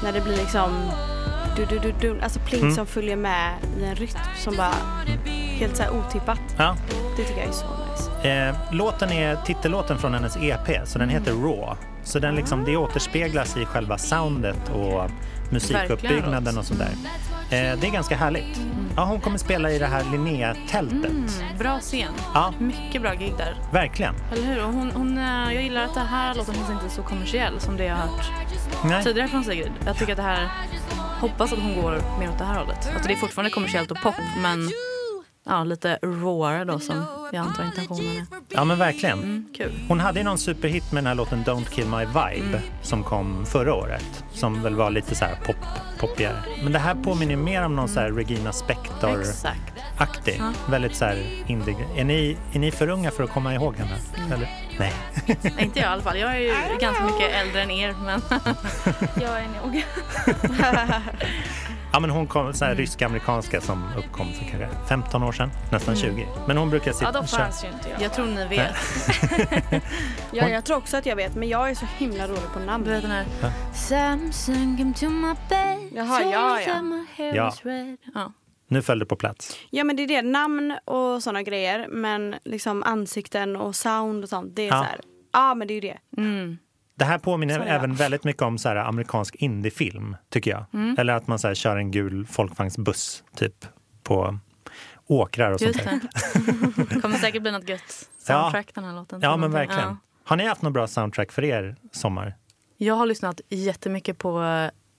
när 0.04 0.12
det 0.12 0.22
blir 0.22 0.38
liksom 0.38 0.92
du, 1.56 1.66
du, 1.66 1.80
du, 1.80 1.94
du, 2.02 2.22
alltså 2.22 2.40
pling 2.40 2.62
Mm. 2.62 2.76
som 2.76 2.86
följer 2.86 3.16
med 3.16 3.54
i 3.80 3.84
en 3.84 3.96
rytm 3.96 4.18
som 4.38 4.56
bara 4.56 4.74
helt 5.60 5.78
så 5.78 5.84
otippat. 5.90 6.40
Ja. 6.58 6.76
Det 7.18 7.24
tycker 7.24 7.40
jag 7.40 7.50
är 7.50 7.54
så 7.54 7.66
nice. 7.66 8.30
Eh, 8.30 8.56
låten 8.72 9.12
är 9.12 9.36
titellåten 9.36 9.98
från 9.98 10.14
hennes 10.14 10.38
EP, 10.38 10.88
så 10.88 11.00
den 11.00 11.10
heter 11.10 11.32
Raw. 11.32 11.76
Så 12.04 12.20
den 12.20 12.36
liksom, 12.36 12.66
det 12.66 12.78
återspeglas 12.78 13.58
i 13.58 13.66
själva 13.66 13.98
soundet 13.98 14.70
och 14.74 15.10
musikuppbyggnaden 15.52 16.58
och 16.58 16.66
sådär. 16.66 16.90
Eh, 17.50 17.80
det 17.80 17.88
är 17.88 17.92
ganska 17.92 18.16
härligt. 18.16 18.60
Ja, 18.96 19.04
hon 19.06 19.22
kommer 19.22 19.38
spela 19.38 19.72
i 19.72 19.80
det 19.80 19.86
här 19.86 20.04
Linnea-tältet. 20.12 21.12
Mm, 21.12 21.28
bra 21.60 21.80
scen. 21.80 22.14
Ja, 22.34 22.54
Mycket 22.60 23.02
bra 23.02 23.14
gig 23.14 23.34
där. 23.38 23.56
verkligen. 23.74 24.16
Eller 24.34 24.44
hur? 24.48 24.64
Och 24.66 24.74
hon, 24.74 24.92
hon, 24.92 25.18
eh, 25.18 25.54
jag 25.54 25.64
gillar 25.64 25.84
att 25.86 25.94
det 25.94 26.00
här 26.00 26.36
låten 26.36 26.54
känns 26.56 26.70
inte 26.70 26.90
så 26.90 27.02
kommersiell 27.04 27.60
som 27.60 27.78
det 27.78 27.86
jag 27.86 27.96
har 27.96 28.02
hört 28.08 28.32
Nej. 28.86 29.04
tidigare 29.04 29.28
från 29.28 29.44
Sigrid. 29.44 29.72
Jag 29.86 29.98
tycker 29.98 30.12
att 30.14 30.18
det 30.18 30.24
här, 30.24 30.48
hoppas 31.20 31.54
att 31.54 31.60
hon 31.60 31.82
går 31.82 32.02
mer 32.20 32.30
åt 32.30 32.38
det 32.38 32.46
här 32.46 32.60
hållet. 32.60 32.90
Alltså 32.94 33.08
det 33.08 33.14
är 33.14 33.18
fortfarande 33.18 33.50
kommersiellt 33.52 33.92
och 33.92 33.98
pop 34.02 34.16
men 34.42 34.70
ja, 35.50 35.64
lite 35.64 36.00
raware 36.02 36.64
då 36.66 36.80
som 36.80 37.06
jag 37.32 37.42
antar 37.42 37.64
intentionen 37.64 38.18
är. 38.18 38.26
Ja, 38.50 38.64
men 38.64 38.78
verkligen. 38.80 39.20
Mm, 39.20 39.46
kul. 39.58 39.72
Hon 39.88 40.00
hade 40.00 40.20
ju 40.20 40.26
någon 40.26 40.38
superhit 40.38 40.92
med 40.92 41.04
den 41.04 41.08
här 41.08 41.16
låten 41.16 41.44
Don't 41.46 41.70
kill 41.70 41.86
my 41.86 42.06
vibe 42.06 42.62
som 42.82 43.04
kom 43.04 43.46
förra 43.46 43.74
året. 43.74 44.24
Som 44.34 44.62
väl 44.64 44.76
var 44.76 44.92
lite 44.92 45.16
så 45.16 45.26
här 45.26 45.36
pop, 45.46 45.56
poppigare. 46.00 46.44
Men 46.64 46.74
det 46.74 46.80
här 46.80 46.96
påminner 46.96 47.36
mer 47.36 47.66
om 47.66 47.76
någon 47.76 47.90
så 47.90 48.00
här 48.00 48.12
Regina 48.12 48.52
Spektor-aktig. 48.52 50.36
Ja. 50.40 50.54
Väldigt 50.70 50.96
så 50.96 51.06
här 51.06 51.44
indie. 51.48 51.76
Är 51.96 52.04
ni, 52.04 52.38
är 52.54 52.60
ni 52.60 52.72
för 52.72 52.90
unga 52.90 53.12
för 53.12 53.24
att 53.24 53.30
komma 53.32 53.54
ihåg 53.54 53.76
henne? 53.76 53.96
Eller? 54.36 54.50
Nej. 54.80 54.94
Nej, 55.42 55.54
Inte 55.60 55.80
jag 55.80 55.90
i 55.90 55.92
alla 55.94 56.02
fall. 56.02 56.18
Jag 56.20 56.36
är 56.36 56.40
ju 56.40 56.78
ganska 56.80 57.04
mycket 57.06 57.36
äldre 57.42 57.62
än 57.62 57.72
er 57.72 57.96
men 58.06 58.22
Jag 59.22 59.40
är 59.40 59.48
nog. 59.64 59.84
Ja, 61.94 62.00
men 62.00 62.10
hon 62.10 62.28
kom 62.28 62.54
så 62.54 62.66
här 62.66 62.76
rysk-amerikanska 62.76 63.62
som 63.62 63.84
uppkom 63.98 64.34
för 64.34 64.46
kanske 64.46 64.68
15 64.90 65.24
år 65.24 65.32
sedan, 65.32 65.52
nästan 65.72 65.96
20. 65.96 66.28
Men 66.48 66.58
hon 66.58 66.70
brukar 66.70 66.88
Ja, 66.92 66.94
sitta 66.94 67.12
då 67.12 67.24
fanns 67.24 67.64
ju 67.64 67.68
inte 67.68 67.90
jag. 67.90 68.02
Jag 68.02 68.14
tror 68.14 68.26
ni 68.26 68.48
vet. 68.48 68.76
Ja, 70.32 70.50
jag 70.50 70.66
tror 70.66 70.78
också 70.78 70.98
att 70.98 71.06
jag 71.06 71.16
vet, 71.16 71.36
men 71.36 71.50
jag 71.50 71.70
är 71.70 71.76
så 71.76 71.86
himla 71.98 72.28
dålig 72.28 72.52
på 72.54 72.60
namn. 72.60 72.84
Du 72.84 72.90
vet 72.92 73.02
den 73.02 73.12
här... 73.12 73.26
Ja. 73.42 73.52
Samson 73.76 74.78
came 74.78 74.94
to 74.94 75.10
my 75.10 75.34
bed. 75.50 75.78
Jaha, 75.94 76.22
ja, 76.24 76.60
ja. 76.62 77.34
Ja. 77.34 77.54
Ja. 78.14 78.34
Nu 78.68 78.82
föll 78.82 79.00
det 79.00 79.06
på 79.06 79.16
plats. 79.16 79.58
Ja, 79.70 79.84
men 79.84 79.96
det 79.96 80.04
är 80.04 80.08
det. 80.08 80.22
Namn 80.22 80.78
och 80.86 81.24
såna 81.24 81.44
grejer, 81.44 81.88
men 81.90 82.36
liksom 82.46 82.84
ansikten 82.84 83.56
och 83.56 83.76
sound 83.76 84.24
och 84.24 84.30
sånt, 84.30 84.56
det 84.56 84.62
är 84.62 84.68
Ja. 84.68 84.72
så 84.78 84.84
här. 84.84 85.00
Ja, 85.34 85.56
men 85.56 85.68
det 85.68 85.72
är 85.74 85.76
ju 85.76 85.82
det. 85.82 85.98
Mm. 86.18 86.58
Det 87.00 87.06
här 87.06 87.18
påminner 87.18 87.60
ja. 87.60 87.66
även 87.66 87.96
väldigt 87.96 88.24
mycket 88.24 88.42
om 88.42 88.58
så 88.58 88.70
här 88.70 88.76
amerikansk 88.76 89.36
indiefilm, 89.36 90.16
tycker 90.30 90.52
jag. 90.52 90.66
Mm. 90.74 90.96
Eller 91.00 91.14
att 91.14 91.28
man 91.28 91.40
så 91.40 91.48
här 91.48 91.56
kör 91.56 91.78
en 91.78 91.92
gul 91.92 92.26
folkvagnsbuss, 92.26 93.24
typ, 93.36 93.66
på 94.04 94.40
åkrar 95.08 95.52
och 95.52 95.60
sånt 95.60 95.76
Just 95.76 95.90
där. 95.90 96.00
det. 96.94 97.02
kommer 97.02 97.18
säkert 97.18 97.42
bli 97.42 97.52
något 97.52 97.70
gött 97.70 98.10
soundtrack 98.18 98.72
den 98.74 98.84
här 98.84 98.94
låten. 98.94 99.22
Ja, 99.22 99.38
men 99.38 99.52
verkligen. 99.52 99.82
ja. 99.84 99.98
Har 100.24 100.36
ni 100.36 100.46
haft 100.48 100.62
något 100.62 100.74
bra 100.74 100.88
soundtrack 100.88 101.32
för 101.32 101.44
er 101.44 101.76
sommar? 101.92 102.36
Jag 102.78 102.96
har 102.96 103.06
lyssnat 103.06 103.42
jättemycket 103.50 104.18
på 104.18 104.42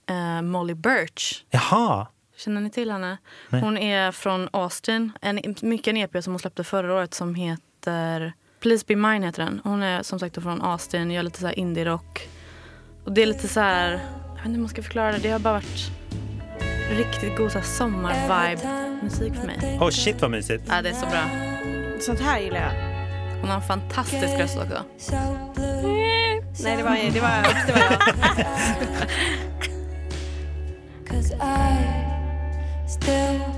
eh, 0.06 0.42
Molly 0.42 0.74
Birch. 0.74 1.44
Jaha! 1.50 2.06
Känner 2.36 2.60
ni 2.60 2.70
till 2.70 2.90
henne? 2.90 3.18
Nej. 3.48 3.60
Hon 3.60 3.78
är 3.78 4.12
från 4.12 4.48
Austin. 4.52 5.12
En, 5.20 5.40
mycket 5.62 5.88
en 5.88 5.96
EP 5.96 6.24
som 6.24 6.32
hon 6.32 6.38
släppte 6.38 6.64
förra 6.64 6.94
året 6.94 7.14
som 7.14 7.34
heter 7.34 8.32
Please 8.60 8.84
Be 8.88 8.96
Mine 8.96 9.26
heter 9.26 9.44
den. 9.44 9.60
Hon 9.64 9.82
är 9.82 10.02
som 10.02 10.18
sagt 10.18 10.42
från 10.42 10.62
Austin, 10.62 11.10
gör 11.10 11.22
lite 11.22 11.40
så 11.40 11.46
här 11.46 11.58
indie-rock. 11.58 12.28
Och 13.04 13.12
det 13.12 13.22
är 13.22 13.26
lite 13.26 13.48
så 13.48 13.60
här, 13.60 13.90
jag 13.90 14.34
vet 14.34 14.46
inte 14.46 14.50
hur 14.50 14.58
man 14.58 14.68
ska 14.68 14.82
förklara 14.82 15.12
det. 15.12 15.18
Det 15.18 15.30
har 15.30 15.38
bara 15.38 15.54
varit 15.54 15.90
riktigt 16.90 17.36
god 17.36 17.64
sommar-vibe-musik 17.64 19.34
för 19.34 19.46
mig. 19.46 19.78
Oh 19.80 19.90
shit 19.90 20.22
vad 20.22 20.30
mysigt. 20.30 20.64
Ja, 20.68 20.82
det 20.82 20.88
är 20.88 20.94
så 20.94 21.06
bra. 21.06 21.22
Sånt 22.00 22.20
här 22.20 22.40
gillar 22.40 22.60
jag. 22.60 23.00
Hon 23.40 23.48
har 23.48 23.56
en 23.56 23.62
fantastisk 23.62 24.38
röst 24.38 24.58
också. 24.58 24.84
Nej, 26.62 26.76
det 26.76 26.82
var, 26.82 27.12
det 27.12 27.20
var, 27.20 27.66
det 27.66 27.72
var 27.72 27.80
jag. 27.80 28.00
Cause 31.08 31.34
I 31.34 32.88
still 32.88 33.49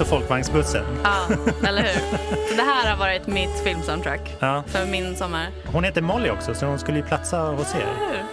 också 0.00 0.04
folkvagnsbussen. 0.04 0.84
Ja, 1.04 1.26
eller 1.68 1.82
hur? 1.82 2.16
Så 2.48 2.54
det 2.56 2.62
här 2.62 2.90
har 2.90 2.96
varit 2.96 3.26
mitt 3.26 3.60
filmsoundtrack 3.64 4.36
Ja. 4.40 4.64
för 4.66 4.86
min 4.86 5.16
sommar. 5.16 5.46
Hon 5.66 5.84
heter 5.84 6.02
Molly 6.02 6.30
också, 6.30 6.54
så 6.54 6.66
hon 6.66 6.78
skulle 6.78 6.96
ju 6.98 7.02
platsa 7.04 7.40
hos 7.40 7.74
er. 7.74 7.86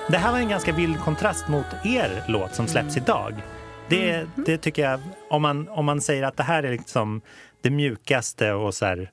Det 0.09 0.17
här 0.17 0.31
var 0.31 0.39
en 0.39 0.49
ganska 0.49 0.71
vild 0.73 0.99
kontrast 0.99 1.47
mot 1.47 1.65
er 1.83 2.23
låt 2.27 2.55
som 2.55 2.67
släpps 2.67 2.97
idag. 2.97 3.33
Det, 3.89 4.25
det 4.35 4.57
tycker 4.57 4.89
jag, 4.89 4.99
om 5.29 5.41
man, 5.41 5.69
om 5.69 5.85
man 5.85 6.01
säger 6.01 6.23
att 6.23 6.37
det 6.37 6.43
här 6.43 6.63
är 6.63 6.71
liksom 6.71 7.21
det 7.61 7.69
mjukaste 7.69 8.51
och 8.53 8.73
så 8.73 8.85
här 8.85 9.11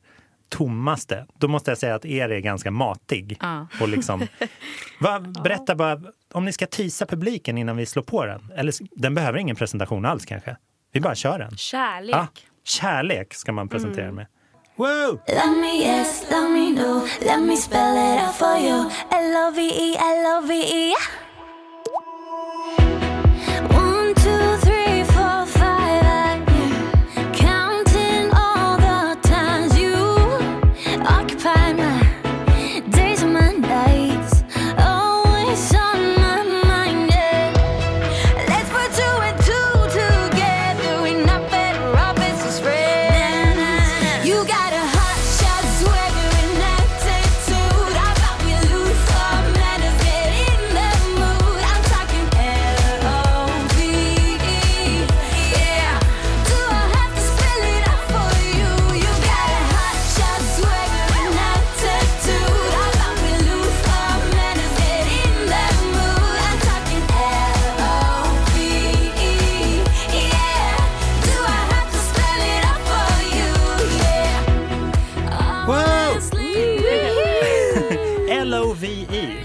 tommaste, 0.49 1.26
då 1.38 1.49
måste 1.49 1.71
jag 1.71 1.78
säga 1.78 1.95
att 1.95 2.04
er 2.04 2.28
är 2.28 2.40
ganska 2.40 2.71
matig. 2.71 3.38
Ja. 3.40 3.66
Och 3.80 3.88
liksom, 3.88 4.26
va, 5.00 5.21
berätta 5.21 5.75
bara, 5.75 6.00
om 6.33 6.45
ni 6.45 6.52
ska 6.52 6.66
tisa 6.66 7.07
publiken 7.07 7.59
innan 7.59 7.76
vi 7.76 7.87
slår 7.87 8.02
på 8.02 8.26
den. 8.26 8.52
Eller 8.57 8.75
den 9.00 9.14
behöver 9.14 9.38
ingen 9.38 9.57
presentation 9.57 10.04
alls 10.04 10.25
kanske. 10.26 10.57
Vi 10.92 11.00
bara 11.00 11.14
kör 11.14 11.38
den. 11.38 11.56
Kärlek. 11.56 12.14
Ja, 12.14 12.26
kärlek 12.64 13.35
ska 13.35 13.52
man 13.52 13.68
presentera 13.68 14.06
den 14.06 14.14
med. 14.14 14.26
Wow! 14.76 15.20
Love 15.28 15.56
me 15.61 15.82
yes, 15.85 16.25
love 16.30 16.49
me 16.49 16.70
no. 16.70 17.06
Let 17.20 17.40
me 17.40 17.56
spell 17.56 17.97
it 17.97 18.23
out 18.26 18.35
for 18.35 18.56
you. 18.59 18.90
L-O-V-E, 19.11 19.97
L-O-V-E. 19.99 20.94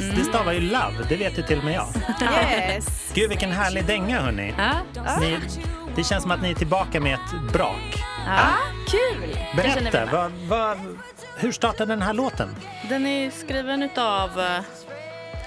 L-O-V-E. 0.10 0.24
Det 0.24 0.30
stavar 0.30 0.52
ju 0.54 0.60
love, 0.62 1.06
det 1.10 1.16
vet 1.16 1.38
ju 1.38 1.44
till 1.44 1.58
och 1.58 1.64
med 1.64 1.74
jag. 1.74 1.88
Yes. 2.22 3.12
Gud 3.14 3.30
vilken 3.30 3.52
härlig 3.52 3.86
dänga 3.86 4.22
hörni. 4.22 4.54
Ja. 4.58 5.20
Ni, 5.20 5.40
det 5.96 6.04
känns 6.04 6.22
som 6.22 6.32
att 6.32 6.42
ni 6.42 6.52
är 6.52 6.56
tillbaka 6.56 7.00
med 7.00 7.14
ett 7.14 7.54
brak. 7.54 8.04
Ja. 8.28 8.48
Kul! 8.88 9.30
Det 9.56 9.64
känner 9.64 9.76
vi 9.76 9.92
Berätta, 9.92 10.06
vad, 10.12 10.32
vad, 10.32 10.78
hur 11.38 11.52
startade 11.52 11.94
den 11.94 12.02
här 12.02 12.14
låten? 12.14 12.56
Den 12.90 13.06
är 13.06 13.32
skriven 13.32 13.90
av 13.98 14.40
eh, 14.40 14.60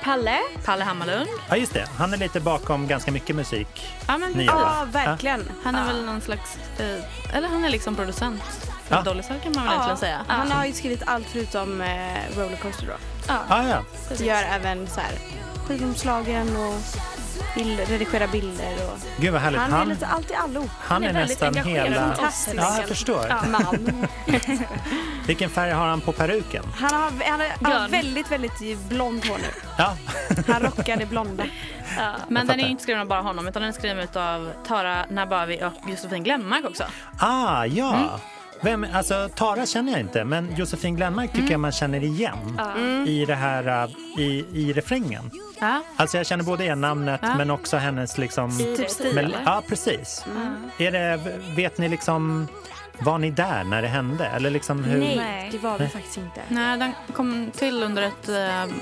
Palle? 0.03 0.39
Palle 0.65 0.85
Hammarlund. 0.85 1.29
Ja 1.49 1.57
just 1.57 1.75
det, 1.75 1.89
han 1.97 2.13
är 2.15 2.17
lite 2.17 2.41
bakom 2.41 2.87
ganska 2.87 3.13
mycket 3.13 3.37
musik. 3.37 3.87
Ja, 4.07 4.19
men 4.19 4.45
Ja, 4.45 4.87
verkligen. 4.93 5.51
Han 5.65 5.75
är 5.75 5.87
väl 5.87 6.05
någon 6.05 6.21
slags... 6.21 6.59
Eh, 6.79 7.37
eller 7.37 7.49
han 7.49 7.65
är 7.65 7.69
liksom 7.69 7.97
producent 7.97 8.68
för 8.89 8.95
Ja. 8.97 9.03
Dolly 9.03 9.23
Style 9.23 9.41
kan 9.41 9.53
man 9.55 9.65
väl 9.65 9.73
egentligen 9.73 9.99
säga. 9.99 10.25
Han 10.29 10.51
har 10.51 10.65
ju 10.67 10.73
skrivit 10.73 11.03
allt 11.07 11.27
förutom 11.27 11.81
eh, 11.81 11.89
Rollercoaster 12.37 12.87
då. 12.87 12.93
Ah, 13.33 13.63
ja. 13.69 13.83
Gör 14.25 14.43
även 14.43 14.87
så 14.87 15.01
här 15.01 15.13
skivomslagen 15.67 16.57
och 16.57 16.75
bild, 17.55 17.81
redigera 17.89 18.27
bilder. 18.27 18.73
Och... 18.93 18.99
Gud 19.21 19.33
vad 19.33 19.43
härligt. 19.43 19.61
Han 19.61 19.73
är 19.73 19.77
Han, 19.77 19.89
lite 19.89 20.07
allt 20.07 20.31
i 20.31 20.35
allo. 20.35 20.69
han 20.81 21.05
är, 21.05 21.09
är 21.09 21.13
väldigt 21.13 21.41
nästan 21.41 21.65
hela... 21.65 21.97
Fantastisk. 21.97 22.57
Ja, 22.57 22.77
jag 22.79 22.89
förstår. 22.89 23.49
Man. 23.49 24.07
Vilken 25.27 25.51
färg 25.51 25.73
har 25.73 25.87
han 25.87 26.01
på 26.01 26.13
peruken? 26.13 26.65
Han 26.75 26.95
har, 26.95 27.01
han 27.31 27.41
har, 27.41 27.49
han 27.63 27.83
har 27.83 27.89
väldigt, 27.89 28.33
väldigt 28.33 28.79
blont 28.89 29.29
hår 29.29 29.39
nu. 29.39 29.49
Ja, 29.79 29.97
Han 30.53 30.63
rockar 30.63 30.97
det 30.97 31.07
blonda. 31.07 31.45
Men 32.29 32.47
den 32.47 32.61
är 32.61 32.69
inte 32.69 32.83
skriven 32.83 33.01
av 33.03 33.09
bara 33.09 33.21
honom 33.23 33.49
utan 33.49 33.63
den 33.63 33.69
är 33.69 33.73
skriven 33.73 34.09
av 34.15 34.53
Tara 34.67 35.05
Nabavi 35.11 35.63
och 35.65 35.91
Josefin 35.91 36.23
Glenmark 36.25 36.65
också. 36.65 36.85
ah 37.21 37.65
ja. 37.67 37.95
Mm. 37.95 38.09
Vem, 38.63 38.87
alltså, 38.95 39.29
Tara 39.35 39.67
känner 39.67 39.93
jag 39.93 40.01
inte, 40.01 40.25
men 40.25 40.55
Josefin 40.57 40.97
Glenmark 40.97 41.31
tycker 41.31 41.41
Mm. 41.41 41.53
jag 41.53 41.61
man 41.61 41.73
känner 41.73 42.05
igen 42.05 42.61
i, 43.07 43.25
det 43.25 43.35
här, 43.35 43.85
uh, 43.85 43.91
i, 44.19 44.47
i 44.53 44.73
refrängen. 44.73 45.31
Ja. 45.61 45.83
Alltså 45.97 46.17
jag 46.17 46.27
känner 46.27 46.45
både 46.45 46.65
igen 46.65 46.81
namnet 46.81 47.21
Ja. 47.23 47.35
men 47.37 47.51
också 47.51 47.77
hennes 47.77 48.19
liksom... 48.19 48.59
Typ 48.59 48.91
stil, 48.91 49.37
ja, 49.45 49.63
precis. 49.69 50.25
Är 50.79 50.91
det, 50.93 51.21
vet 51.57 51.79
ni 51.79 51.89
liksom, 51.89 52.49
var 52.99 53.19
ni 53.19 53.31
där 53.31 53.65
när 53.65 53.83
det 53.83 53.89
hände? 53.89 54.27
Eller 54.27 54.51
liksom 54.51 54.85
hur? 54.85 54.99
Nej, 55.17 55.49
det 55.53 55.59
var 55.59 55.73
vi 55.73 55.85
Nej. 55.85 55.89
faktiskt 55.93 56.17
inte. 56.17 56.41
Nej, 56.49 56.79
den 56.79 56.93
kom 57.15 57.51
till 57.57 57.83
under 57.83 58.03
ett... 58.03 58.29
Uh, 58.29 58.75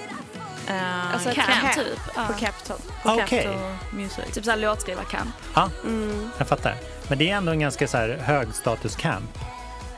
Alltså 1.13 1.31
camp. 1.31 1.47
camp, 1.49 1.61
camp. 1.63 1.75
typ. 1.75 1.99
Ja. 2.17 2.27
På 2.27 2.33
Capitol. 2.33 2.77
på 3.03 3.11
Okej. 3.11 3.27
Capitol 3.27 3.61
Music. 3.93 4.25
Typ 4.35 4.45
såhär 4.45 4.59
låtskrivarkamp. 4.59 5.31
Ja, 5.55 5.71
Mm. 5.85 6.29
jag 6.39 6.49
fattar. 6.49 6.75
Men 7.09 7.19
det 7.19 7.31
är 7.31 7.37
ändå 7.37 7.53
en 7.53 7.61
ganska 7.61 7.89
så 7.89 7.97
här 7.97 8.19
hög 8.23 8.55
status 8.55 8.97
camp 8.97 9.39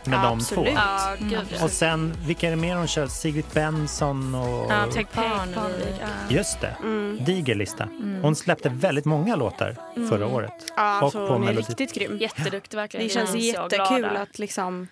med 0.09 0.19
Ja, 0.19 0.29
de 0.29 0.41
två. 0.41 0.67
Ja, 0.67 1.15
gud 1.19 1.47
ja. 1.59 1.65
Och 1.65 1.71
sen, 1.71 2.15
vilka 2.27 2.47
är 2.47 2.51
det 2.51 2.57
mer 2.57 2.77
hon 2.77 2.87
kör? 2.87 3.07
Sigrid 3.07 3.45
Benson 3.55 4.35
och... 4.35 4.67
Ja, 4.71 4.87
Hej, 4.95 5.07
Parnevik. 5.15 5.95
Just 6.29 6.61
det, 6.61 6.77
Mm. 6.83 7.25
diger 7.25 7.55
lista. 7.55 7.89
Hon 8.23 8.37
släppte 8.37 8.69
väldigt 8.69 9.05
många 9.05 9.37
låtar 9.37 9.77
förra 10.09 10.27
året. 10.27 10.73
Ja, 10.77 10.97
Och 10.99 11.03
alltså, 11.05 11.19
på 11.27 11.33
hon 11.33 11.43
är 11.43 11.47
Melodi. 11.47 11.67
riktigt 11.69 11.95
grym. 11.95 12.19
Jätteduktig 12.19 12.77
verkligen. 12.77 13.07
Det 13.07 13.13
känns 13.13 13.31
så 13.31 13.37
jättekul 13.37 14.05
att 14.05 14.39
liksom 14.39 14.89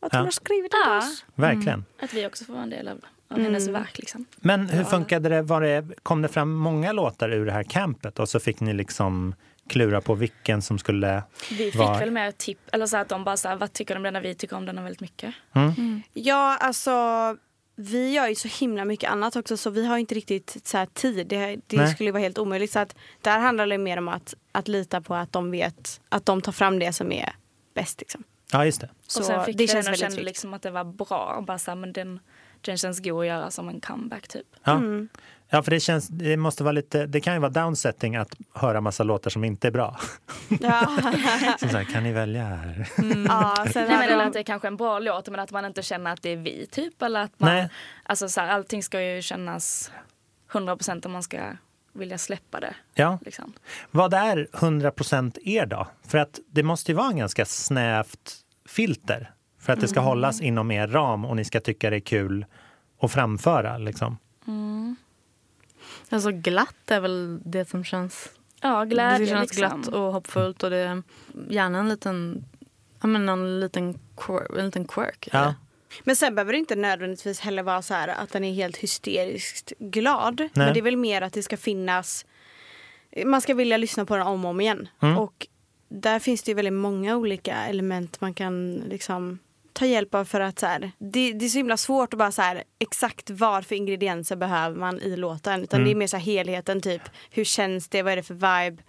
att 0.00 0.12
Ja. 0.12 0.18
hon 0.18 0.26
har 0.26 0.30
skrivit 0.32 0.70
det 0.72 0.76
Ja. 0.86 0.98
oss. 0.98 1.24
Verkligen. 1.34 1.84
Att 2.02 2.14
vi 2.14 2.26
också 2.26 2.44
får 2.44 2.52
vara 2.52 2.62
en 2.62 2.70
del 2.70 2.88
av 2.88 3.00
av 3.30 3.38
hennes 3.38 3.68
verk. 3.68 3.98
Liksom. 3.98 4.24
Men 4.36 4.68
hur 4.68 4.84
funkade 4.84 5.28
det? 5.28 5.42
Var 5.42 5.60
det? 5.60 5.84
Kom 6.02 6.22
det 6.22 6.28
fram 6.28 6.52
många 6.52 6.92
låtar 6.92 7.28
ur 7.32 7.46
det 7.46 7.52
här 7.52 7.62
campet 7.62 8.18
och 8.18 8.28
så 8.28 8.40
fick 8.40 8.60
ni 8.60 8.72
liksom 8.72 9.34
klura 9.68 10.00
på 10.00 10.14
vilken 10.14 10.62
som 10.62 10.78
skulle... 10.78 11.22
Vi 11.50 11.56
fick 11.56 11.74
Var- 11.74 11.98
väl 11.98 12.10
mer 12.10 12.30
tipp, 12.30 12.58
eller 12.72 12.86
så 12.86 12.96
att 12.96 13.08
de 13.08 13.24
bara 13.24 13.36
så 13.36 13.48
här, 13.48 13.56
vad 13.56 13.72
tycker 13.72 13.94
de 13.94 14.06
om 14.06 14.12
den? 14.12 14.22
Vi 14.22 14.34
tycker 14.34 14.56
om 14.56 14.66
den 14.66 14.84
väldigt 14.84 15.00
mycket. 15.00 15.34
Ja, 16.12 16.56
alltså 16.56 16.92
vi 17.80 18.12
gör 18.12 18.28
ju 18.28 18.34
så 18.34 18.48
himla 18.48 18.84
mycket 18.84 19.10
annat 19.10 19.36
också 19.36 19.56
så 19.56 19.70
vi 19.70 19.86
har 19.86 19.98
inte 19.98 20.14
riktigt 20.14 20.56
så 20.64 20.78
här, 20.78 20.86
tid. 20.86 21.26
Det, 21.26 21.56
det 21.66 21.88
skulle 21.88 22.12
vara 22.12 22.22
helt 22.22 22.38
omöjligt. 22.38 22.72
Så 22.72 22.78
att 22.78 22.96
där 23.22 23.38
handlar 23.38 23.66
det 23.66 23.78
mer 23.78 23.96
om 23.96 24.08
att, 24.08 24.34
att 24.52 24.68
lita 24.68 25.00
på 25.00 25.14
att 25.14 25.32
de 25.32 25.50
vet 25.50 26.00
att 26.08 26.26
de 26.26 26.42
tar 26.42 26.52
fram 26.52 26.78
det 26.78 26.92
som 26.92 27.12
är 27.12 27.32
bäst. 27.74 28.00
Liksom. 28.00 28.24
Ja, 28.52 28.64
just 28.64 28.80
det. 28.80 28.88
Så 29.06 29.20
och 29.20 29.26
sen 29.26 29.44
fick 29.44 29.56
det 29.56 29.64
vi 29.64 29.68
känns 29.68 29.86
den 29.86 29.92
och 29.94 29.98
kände 29.98 30.22
liksom 30.22 30.54
att 30.54 30.62
det 30.62 30.70
var 30.70 30.84
bra. 30.84 31.34
Och 31.36 31.44
bara 31.44 31.58
så 31.58 31.70
här, 31.70 31.76
men 31.76 31.92
den, 31.92 32.20
den 32.60 32.76
känns 32.78 33.00
god 33.00 33.20
att 33.20 33.26
göra 33.26 33.50
som 33.50 33.68
en 33.68 33.80
comeback 33.80 34.28
typ. 34.28 34.46
Ja. 34.64 34.72
Mm. 34.72 35.08
Ja, 35.50 35.62
för 35.62 35.70
det, 35.70 35.80
känns, 35.80 36.08
det, 36.08 36.36
måste 36.36 36.64
vara 36.64 36.72
lite, 36.72 37.06
det 37.06 37.20
kan 37.20 37.34
ju 37.34 37.40
vara 37.40 37.50
downsetting 37.50 38.16
att 38.16 38.34
höra 38.54 38.80
massa 38.80 39.04
låtar 39.04 39.30
som 39.30 39.44
inte 39.44 39.66
är 39.66 39.72
bra. 39.72 39.96
Ja. 40.60 40.86
Som 41.58 41.68
så 41.68 41.76
här, 41.76 41.84
kan 41.84 42.02
ni 42.02 42.12
välja 42.12 42.44
här? 42.44 42.88
ja, 43.28 43.66
sen 43.72 43.88
Nej, 43.88 43.98
men, 43.98 44.08
eller 44.08 44.26
att 44.26 44.32
det 44.32 44.38
är 44.38 44.42
kanske 44.42 44.68
är 44.68 44.70
en 44.70 44.76
bra 44.76 44.98
låt 44.98 45.28
men 45.28 45.40
att 45.40 45.50
man 45.50 45.64
inte 45.64 45.82
känner 45.82 46.12
att 46.12 46.22
det 46.22 46.30
är 46.30 46.36
vi 46.36 46.66
typ. 46.70 47.02
Eller 47.02 47.20
att 47.20 47.40
man, 47.40 47.50
Nej. 47.50 47.68
Alltså, 48.02 48.28
så 48.28 48.40
här, 48.40 48.48
allting 48.48 48.82
ska 48.82 49.02
ju 49.02 49.22
kännas 49.22 49.92
100% 50.52 51.06
om 51.06 51.12
man 51.12 51.22
ska 51.22 51.38
vilja 51.92 52.18
släppa 52.18 52.60
det. 52.60 52.74
Ja. 52.94 53.18
Liksom. 53.24 53.52
Vad 53.90 54.14
är 54.14 54.48
100% 54.52 55.38
er 55.44 55.66
då? 55.66 55.86
För 56.06 56.18
att 56.18 56.40
det 56.50 56.62
måste 56.62 56.92
ju 56.92 56.96
vara 56.96 57.08
en 57.08 57.16
ganska 57.16 57.44
snävt 57.44 58.36
filter 58.68 59.34
för 59.60 59.72
att 59.72 59.80
det 59.80 59.88
ska 59.88 60.00
hållas 60.00 60.40
inom 60.40 60.70
er 60.70 60.88
ram 60.88 61.24
och 61.24 61.36
ni 61.36 61.44
ska 61.44 61.60
tycka 61.60 61.90
det 61.90 61.96
är 61.96 62.00
kul 62.00 62.46
att 63.00 63.12
framföra. 63.12 63.78
Liksom. 63.78 64.18
Alltså 66.10 66.30
glatt 66.30 66.90
är 66.90 67.00
väl 67.00 67.40
det 67.44 67.68
som 67.68 67.84
känns 67.84 68.28
Ja, 68.60 68.84
glädje 68.84 69.18
det 69.18 69.26
känns 69.26 69.50
liksom. 69.50 69.82
glatt 69.82 69.94
och 69.94 70.12
hoppfullt 70.12 70.62
och 70.62 70.70
det 70.70 70.76
är 70.76 71.02
gärna 71.48 71.78
en 71.78 71.88
liten, 71.88 72.44
ja 73.00 73.06
men 73.06 73.26
någon 73.26 73.60
liten 73.60 73.98
quirk. 74.16 74.58
En 74.58 74.66
liten 74.66 74.84
quirk 74.84 75.28
Ja. 75.32 75.54
Men 76.04 76.16
sen 76.16 76.34
behöver 76.34 76.52
det 76.52 76.58
inte 76.58 76.76
nödvändigtvis 76.76 77.40
heller 77.40 77.62
vara 77.62 77.82
så 77.82 77.94
här 77.94 78.08
att 78.08 78.32
den 78.32 78.44
är 78.44 78.52
helt 78.52 78.76
hysteriskt 78.76 79.72
glad. 79.78 80.48
Men 80.54 80.74
det 80.74 80.80
är 80.80 80.82
väl 80.82 80.96
mer 80.96 81.22
att 81.22 81.32
det 81.32 81.42
ska 81.42 81.56
finnas... 81.56 82.26
Man 83.26 83.40
ska 83.40 83.54
vilja 83.54 83.76
lyssna 83.76 84.04
på 84.04 84.16
den 84.16 84.26
om 84.26 84.44
och 84.44 84.50
om 84.50 84.60
igen. 84.60 84.88
Mm. 85.02 85.18
Och 85.18 85.46
där 85.88 86.18
finns 86.18 86.42
det 86.42 86.50
ju 86.50 86.54
väldigt 86.54 86.74
många 86.74 87.16
olika 87.16 87.54
element 87.54 88.20
man 88.20 88.34
kan 88.34 88.74
liksom 88.74 89.38
ta 89.78 89.86
hjälp 89.86 90.14
av 90.14 90.24
för 90.24 90.40
att 90.40 90.58
så 90.58 90.66
här, 90.66 90.90
det, 90.98 91.32
det 91.32 91.44
är 91.44 91.48
så 91.48 91.58
himla 91.58 91.76
svårt 91.76 92.12
att 92.12 92.18
bara 92.18 92.32
så 92.32 92.42
här 92.42 92.62
exakt 92.78 93.30
vad 93.30 93.66
för 93.66 93.74
ingredienser 93.74 94.36
behöver 94.36 94.76
man 94.76 95.00
i 95.00 95.16
låten. 95.16 95.62
Utan 95.62 95.84
det 95.84 95.90
är 95.90 95.94
mer 95.94 96.06
så 96.06 96.16
här 96.16 96.24
helheten 96.24 96.80
typ. 96.80 97.02
Hur 97.30 97.44
känns 97.44 97.88
det? 97.88 98.02
Vad 98.02 98.12
är 98.12 98.16
det 98.16 98.22
för 98.22 98.34
vibe? 98.34 98.82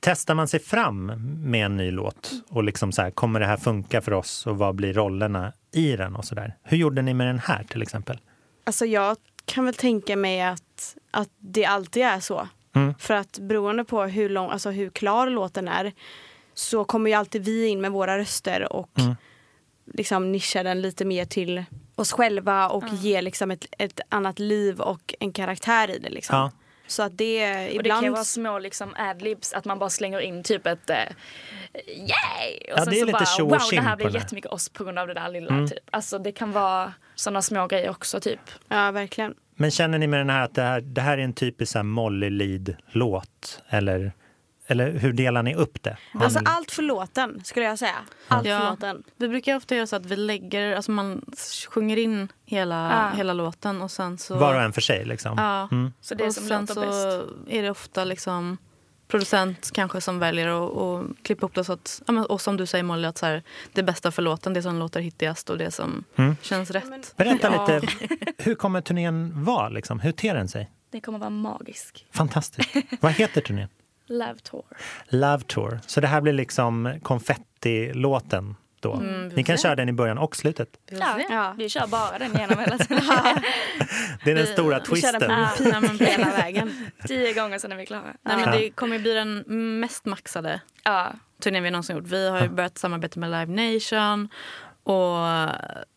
Testar 0.00 0.34
man 0.34 0.48
sig 0.48 0.60
fram 0.60 1.06
med 1.50 1.66
en 1.66 1.76
ny 1.76 1.90
låt 1.90 2.32
och 2.48 2.64
liksom 2.64 2.92
så 2.92 3.02
här, 3.02 3.10
kommer 3.10 3.40
det 3.40 3.46
här 3.46 3.56
funka 3.56 4.00
för 4.00 4.12
oss 4.12 4.46
och 4.46 4.58
vad 4.58 4.74
blir 4.74 4.92
rollerna 4.92 5.52
i 5.72 5.96
den 5.96 6.16
och 6.16 6.24
så 6.24 6.34
där. 6.34 6.54
Hur 6.62 6.76
gjorde 6.76 7.02
ni 7.02 7.14
med 7.14 7.26
den 7.26 7.38
här 7.38 7.64
till 7.64 7.82
exempel? 7.82 8.20
Alltså 8.64 8.86
jag 8.86 9.16
kan 9.44 9.64
väl 9.64 9.74
tänka 9.74 10.16
mig 10.16 10.42
att, 10.42 10.96
att 11.10 11.30
det 11.38 11.64
alltid 11.64 12.02
är 12.02 12.20
så. 12.20 12.48
Mm. 12.74 12.94
För 12.98 13.14
att 13.14 13.38
beroende 13.38 13.84
på 13.84 14.02
hur, 14.02 14.28
lång, 14.28 14.50
alltså 14.50 14.70
hur 14.70 14.90
klar 14.90 15.26
låten 15.26 15.68
är 15.68 15.92
så 16.54 16.84
kommer 16.84 17.10
ju 17.10 17.16
alltid 17.16 17.44
vi 17.44 17.66
in 17.66 17.80
med 17.80 17.92
våra 17.92 18.18
röster 18.18 18.72
och 18.72 18.98
Mm. 18.98 19.14
Liksom 19.94 20.32
nischar 20.32 20.64
den 20.64 20.80
lite 20.80 21.04
mer 21.04 21.24
till 21.24 21.64
oss 21.94 22.12
själva 22.12 22.68
och 22.68 22.84
ger 22.92 23.22
liksom 23.22 23.50
ett, 23.50 23.66
ett 23.78 24.00
annat 24.08 24.38
liv 24.38 24.80
och 24.80 25.14
en 25.20 25.32
karaktär 25.32 25.90
i 25.90 25.98
det. 25.98 26.10
Liksom. 26.10 26.36
Ja. 26.36 26.50
Så 26.86 27.02
att 27.02 27.18
det 27.18 27.44
Och 27.44 27.58
det 27.58 27.68
kan 27.68 27.80
ibland... 27.80 28.04
ju 28.04 28.10
vara 28.10 28.24
små 28.24 28.58
liksom 28.58 28.94
adlibs, 28.96 29.52
att 29.52 29.64
man 29.64 29.78
bara 29.78 29.90
slänger 29.90 30.20
in 30.20 30.42
typ 30.42 30.66
ett 30.66 30.90
eh, 30.90 30.96
yay! 31.86 32.72
Och 32.72 32.78
Ja, 32.78 32.84
sen 32.84 32.92
det 32.92 32.96
är 32.96 33.00
så 33.00 33.06
lite 33.06 33.18
bara 33.44 33.58
wow, 33.58 33.68
det 33.70 33.80
här 33.80 33.96
blir 33.96 34.14
jättemycket 34.14 34.50
oss 34.50 34.68
på 34.68 34.84
grund 34.84 34.98
av 34.98 35.06
det 35.06 35.14
där 35.14 35.28
lilla. 35.28 35.54
Mm. 35.54 35.68
Typ. 35.68 35.78
Alltså 35.90 36.18
det 36.18 36.32
kan 36.32 36.52
vara 36.52 36.92
sådana 37.14 37.42
små 37.42 37.66
grejer 37.66 37.90
också 37.90 38.20
typ. 38.20 38.40
Ja, 38.68 38.90
verkligen. 38.90 39.34
Men 39.56 39.70
känner 39.70 39.98
ni 39.98 40.06
med 40.06 40.20
den 40.20 40.30
här 40.30 40.44
att 40.44 40.54
det 40.54 40.62
här, 40.62 40.80
det 40.80 41.00
här 41.00 41.18
är 41.18 41.22
en 41.22 41.32
typisk 41.32 41.76
Molly 41.82 42.30
Lead-låt? 42.30 43.62
Eller, 43.68 44.12
eller 44.70 44.90
hur 44.98 45.12
delar 45.12 45.42
ni 45.42 45.54
upp 45.54 45.82
det? 45.82 45.96
Alltså 46.14 46.40
allt 46.44 46.70
för 46.70 46.82
låten 46.82 47.40
skulle 47.44 47.66
jag 47.66 47.78
säga. 47.78 47.94
Allt 48.28 48.42
för 48.44 48.50
Ja. 48.50 48.70
låten. 48.70 49.02
Vi 49.16 49.28
brukar 49.28 49.56
ofta 49.56 49.74
göra 49.76 49.86
så 49.86 49.96
att 49.96 50.06
vi 50.06 50.16
lägger, 50.16 50.76
alltså 50.76 50.90
man 50.90 51.22
sjunger 51.68 51.96
in 51.96 52.28
hela, 52.44 52.90
Ja. 53.12 53.16
hela 53.16 53.32
låten 53.32 53.82
och 53.82 53.90
sen 53.90 54.18
så... 54.18 54.36
Var 54.36 54.54
och 54.54 54.62
en 54.62 54.72
för 54.72 54.80
sig 54.80 55.04
liksom? 55.04 55.34
Ja. 55.38 55.68
Mm. 55.72 55.92
Så 56.00 56.14
det 56.14 56.24
är 56.24 56.28
och 56.28 56.34
som 56.34 56.46
sen 56.48 56.66
så 56.66 56.80
bäst. 56.80 57.28
är 57.48 57.62
det 57.62 57.70
ofta 57.70 58.04
liksom 58.04 58.56
producent 59.08 59.70
kanske 59.74 60.00
som 60.00 60.18
väljer 60.18 60.48
att 60.48 60.76
att 60.76 61.22
klippa 61.22 61.40
ihop 61.40 61.54
det 61.54 61.64
så 61.64 61.72
att, 61.72 62.02
ja, 62.06 62.12
men, 62.12 62.24
och 62.26 62.40
som 62.40 62.56
du 62.56 62.66
säger 62.66 62.84
Molly, 62.84 63.08
att 63.08 63.18
så 63.18 63.26
här, 63.26 63.42
det 63.72 63.82
bästa 63.82 64.10
för 64.10 64.22
låten, 64.22 64.52
det 64.54 64.62
som 64.62 64.78
låter 64.78 65.00
hittigast 65.00 65.50
och 65.50 65.58
det 65.58 65.70
som 65.70 66.04
Mm. 66.16 66.36
känns 66.42 66.70
rätt. 66.70 67.14
Berätta 67.16 67.52
Ja. 67.54 67.66
lite, 67.78 67.88
hur 68.38 68.54
kommer 68.54 68.80
turnén 68.80 69.44
vara? 69.44 69.68
Liksom? 69.68 70.00
Hur 70.00 70.12
ter 70.12 70.34
den 70.34 70.48
sig? 70.48 70.70
Det 70.90 71.00
kommer 71.00 71.18
vara 71.18 71.30
magisk. 71.30 72.06
Fantastiskt. 72.12 72.70
Vad 73.00 73.12
heter 73.12 73.40
turnén? 73.40 73.68
Love 74.08 74.34
tour. 74.42 74.64
Love 75.08 75.42
Tour. 75.46 75.80
Så 75.86 76.00
det 76.00 76.06
här 76.06 76.20
blir 76.20 76.32
liksom 76.32 77.00
konfetti-låten 77.02 78.56
då? 78.80 78.92
Mm, 78.94 79.28
vi 79.28 79.36
Ni 79.36 79.44
kan 79.44 79.58
se. 79.58 79.62
köra 79.62 79.76
den 79.76 79.88
i 79.88 79.92
början 79.92 80.18
och 80.18 80.36
slutet. 80.36 80.68
Ja, 80.90 81.20
Ja. 81.30 81.54
Vi 81.58 81.68
kör 81.68 81.86
bara 81.86 82.18
den 82.18 82.32
genom 82.32 82.58
hela 82.58 82.78
tiden. 82.78 83.02
Det 84.24 84.30
är 84.30 84.34
den 84.34 84.44
Vi- 84.46 84.52
stora 84.52 84.80
Vi 84.92 85.00
kör 85.00 85.12
den 85.18 85.46
twisten. 85.56 85.98
på 85.98 86.04
hela 86.04 86.30
vägen. 86.36 86.86
Tio 87.06 87.32
gånger 87.34 87.58
sen 87.58 87.72
är 87.72 87.76
vi 87.76 87.86
klara. 87.86 88.02
Nej, 88.22 88.36
men 88.36 88.50
det 88.58 88.70
kommer 88.70 88.98
bli 88.98 89.12
den 89.14 89.44
mest 89.80 90.04
maxade 90.04 90.60
Ja. 90.84 91.12
turnén 91.42 91.62
vi 91.62 91.70
någonsin 91.70 91.96
gjort. 91.96 92.06
Vi 92.06 92.28
har 92.28 92.42
ju 92.42 92.48
börjat 92.48 92.78
samarbeta 92.78 93.20
med 93.20 93.30
Live 93.30 93.74
Nation 93.74 94.28
och 94.88 95.48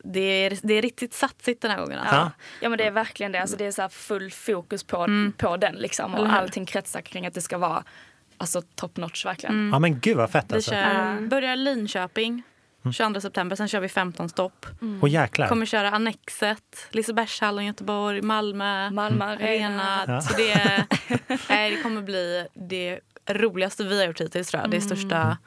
det 0.04 0.20
är, 0.20 0.68
det 0.68 0.74
är 0.74 0.82
riktigt 0.82 1.14
satsigt 1.14 1.62
den 1.62 1.72
här 1.72 1.80
gången. 1.80 2.00
Alltså. 2.00 2.16
Ja. 2.16 2.32
Ja 2.60 2.70
men 2.70 2.78
det 2.78 2.84
är 2.84 2.92
verkligen 2.92 3.32
det. 3.32 3.42
Alltså, 3.42 3.58
det 3.58 3.66
är 3.66 3.72
så 3.72 3.82
här 3.82 3.90
full 3.90 4.32
fokus 4.32 4.84
på, 4.84 5.08
på 5.38 5.58
den 5.58 5.76
liksom. 5.76 6.16
Och 6.16 6.34
allting 6.34 6.66
kretsar 6.66 7.02
kring 7.02 7.26
att 7.26 7.34
det 7.34 7.42
ska 7.42 7.58
vara 7.58 7.84
alltså, 8.38 8.62
top 8.76 8.98
notch 8.98 9.26
verkligen. 9.26 9.70
Ja 9.74 9.80
men 9.80 10.00
gud 10.00 10.18
vad 10.18 10.32
fett 10.32 10.46
Vi 10.50 10.56
alltså. 10.56 10.72
kör, 10.72 11.28
börjar 11.28 11.56
Linköping 11.56 12.44
22 12.94 13.22
september, 13.22 13.56
sen 13.56 13.68
kör 13.68 13.80
vi 13.80 13.90
15 13.90 14.30
stopp. 14.30 14.66
Och 15.02 15.10
jäklar. 15.10 15.48
Kommer 15.48 15.66
köra 15.66 15.90
Annexet, 15.92 16.88
Lisebergshallen, 16.90 17.66
Göteborg, 17.66 18.22
Malmö, 18.22 18.90
Malmö 18.90 19.26
Arena. 19.26 20.04
Ja. 20.08 20.22
Så 20.22 20.38
det, 20.38 20.86
nej, 21.50 21.72
det 21.72 21.84
kommer 21.84 22.02
bli 22.02 22.48
det 22.54 23.00
roligaste 23.30 23.84
vi 23.84 24.00
har 24.00 24.08
gjort 24.08 24.22
hittills 24.22 24.48
tror 24.48 24.62
jag. 24.62 24.72
Det 24.72 24.82
största 24.82 25.38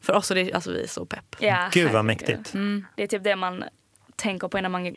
för 0.00 0.12
oss. 0.12 0.30
Och 0.30 0.34
det, 0.34 0.52
alltså, 0.52 0.72
vi 0.72 0.82
är 0.82 0.86
så 0.86 1.06
pepp. 1.06 1.36
Ja, 1.38 1.70
Gud 1.72 1.92
vad 1.92 2.04
mäktigt. 2.04 2.52
Det 2.96 3.02
är 3.02 3.06
typ 3.06 3.24
det 3.24 3.36
man 3.36 3.64
tänker 4.16 4.48
på 4.48 4.58
innan 4.58 4.72
man... 4.72 4.96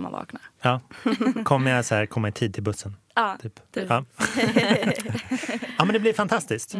man 0.01 0.11
vaknar. 0.11 0.41
Ja. 0.61 0.81
Kommer 1.43 1.71
jag 1.71 1.85
så 1.85 1.95
här, 1.95 2.05
komma 2.05 2.27
i 2.27 2.31
tid 2.31 2.53
till 2.53 2.63
bussen? 2.63 2.95
Ja, 3.15 3.37
Typ. 3.41 3.71
typ. 3.71 3.85
Ja. 3.89 4.05
ja 5.77 5.85
men 5.85 5.93
det 5.93 5.99
blir 5.99 6.13
fantastiskt. 6.13 6.75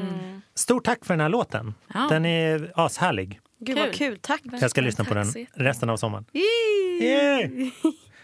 Stort 0.55 0.85
tack 0.85 1.05
för 1.05 1.13
den 1.13 1.21
här 1.21 1.29
låten. 1.29 1.73
Ja. 1.93 2.07
Den 2.09 2.25
är 2.25 2.71
ashärlig. 2.75 3.39
Gud 3.59 3.77
vad 3.77 3.85
Kul. 3.85 3.93
kul, 3.95 4.19
tack. 4.21 4.41
Jag 4.61 4.69
ska 4.71 4.81
lyssna 4.81 5.03
på 5.03 5.13
den 5.13 5.33
resten 5.53 5.89
av 5.89 5.97
sommaren. 5.97 6.25
Yeah! 6.33 7.49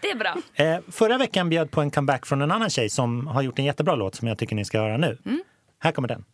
Det 0.00 0.10
är 0.10 0.16
bra. 0.16 0.36
Eh, 0.54 0.78
förra 0.90 1.18
veckan 1.18 1.48
bjöd 1.50 1.70
på 1.70 1.80
en 1.80 1.90
comeback 1.90 2.26
från 2.26 2.42
en 2.42 2.50
annan 2.50 2.70
tjej 2.70 2.88
som 2.90 3.26
har 3.26 3.42
gjort 3.42 3.58
en 3.58 3.64
jättebra 3.64 3.94
låt 3.94 4.14
som 4.14 4.28
jag 4.28 4.38
tycker 4.38 4.56
ni 4.56 4.64
ska 4.64 4.78
höra 4.80 4.96
nu. 4.96 5.18
Här 5.78 5.92
kommer 5.92 6.08
den. 6.08 6.24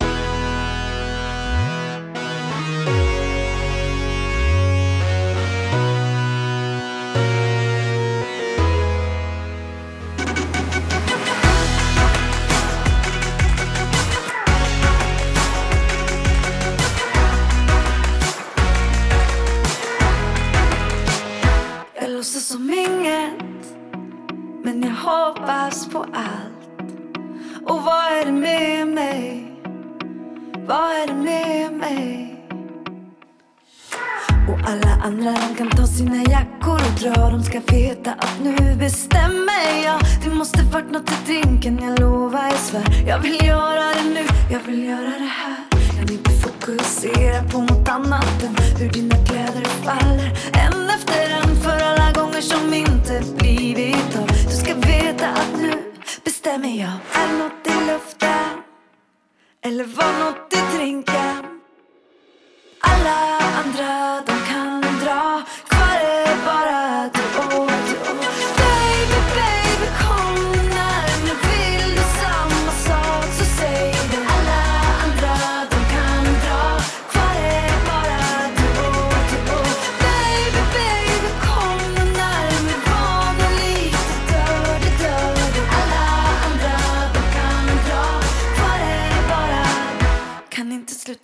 Drar, 37.00 37.30
De 37.30 37.42
ska 37.42 37.60
veta 37.60 38.12
att 38.12 38.40
nu 38.42 38.76
bestämmer 38.78 39.84
jag. 39.84 40.00
Det 40.24 40.30
måste 40.30 40.62
varit 40.62 40.90
något 40.90 41.10
i 41.10 41.14
drinken, 41.26 41.78
jag 41.82 42.00
lovar, 42.00 42.46
jag 42.46 42.58
svär. 42.58 43.04
Jag 43.06 43.18
vill 43.18 43.46
göra 43.46 43.94
det 43.94 44.04
nu, 44.14 44.26
jag 44.50 44.60
vill 44.60 44.84
göra 44.84 45.12
det 45.18 45.30
här. 45.42 45.56
Kan 45.96 46.12
inte 46.12 46.30
fokusera 46.30 47.42
på 47.52 47.58
något 47.58 47.88
annat 47.88 48.42
än 48.42 48.56
hur 48.78 48.88
dina 48.88 49.16
kläder 49.26 49.64
faller. 49.64 50.32
En 50.52 50.90
efter 50.90 51.30
en 51.30 51.56
för 51.56 51.84
alla 51.84 52.12
gånger 52.12 52.40
som 52.40 52.74
inte 52.74 53.22
blivit 53.36 54.16
av. 54.16 54.26
Du 54.26 54.56
ska 54.56 54.74
veta 54.74 55.28
att 55.28 55.60
nu 55.62 55.72
bestämmer 56.24 56.68
jag. 56.68 56.92
Är 57.12 57.38
nåt 57.38 57.52
något 57.52 57.66
i 57.66 57.86
luften? 57.86 58.62
Eller 59.64 59.84
var 59.84 60.24
något 60.24 60.52
i 60.52 60.76
drinken? 60.76 61.53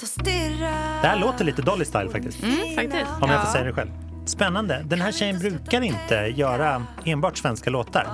Inte 0.01 0.13
sluta 0.13 0.31
stirra 0.31 0.71
Det 1.03 1.09
här 1.09 1.17
låter 1.17 1.45
lite 1.45 1.63
Dolly 1.63 1.85
Style 1.85 2.11
faktiskt. 2.11 2.43
Mm, 2.43 2.75
faktiskt. 2.75 3.11
Om 3.21 3.31
jag 3.31 3.45
får 3.45 3.53
säga 3.53 3.65
det 3.65 3.73
själv. 3.73 3.91
Spännande. 4.27 4.83
Den 4.85 5.01
här 5.01 5.13
tjejen 5.13 5.39
brukar 5.39 5.81
inte 5.81 6.15
göra 6.15 6.87
enbart 7.05 7.39
svenska 7.39 7.71
låtar. 7.71 8.07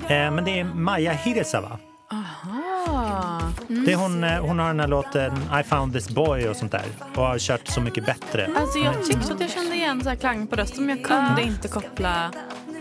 Eh, 0.00 0.08
men 0.08 0.44
det 0.44 0.60
är 0.60 0.64
Maja 0.64 1.12
Hirisawa. 1.12 1.78
Aha. 2.12 3.40
Mm. 3.68 3.84
Det 3.84 3.92
är 3.92 3.96
hon, 3.96 4.24
eh, 4.24 4.40
hon 4.40 4.58
har 4.58 4.66
den 4.66 4.80
här 4.80 4.88
låten 4.88 5.32
I 5.60 5.62
found 5.62 5.92
this 5.92 6.08
boy 6.08 6.48
och 6.48 6.56
sånt 6.56 6.72
där. 6.72 6.84
Och 7.14 7.22
har 7.22 7.38
kört 7.38 7.68
Så 7.68 7.80
mycket 7.80 8.06
bättre. 8.06 8.50
Alltså 8.56 8.78
jag 8.78 9.04
tyckte 9.04 9.34
att 9.34 9.40
jag 9.40 9.50
kände 9.50 9.74
igen 9.74 10.02
så 10.02 10.08
här 10.08 10.16
klang 10.16 10.46
på 10.46 10.56
rösten 10.56 10.86
men 10.86 10.96
jag 10.98 11.06
kunde 11.06 11.42
inte 11.42 11.68
koppla... 11.68 12.30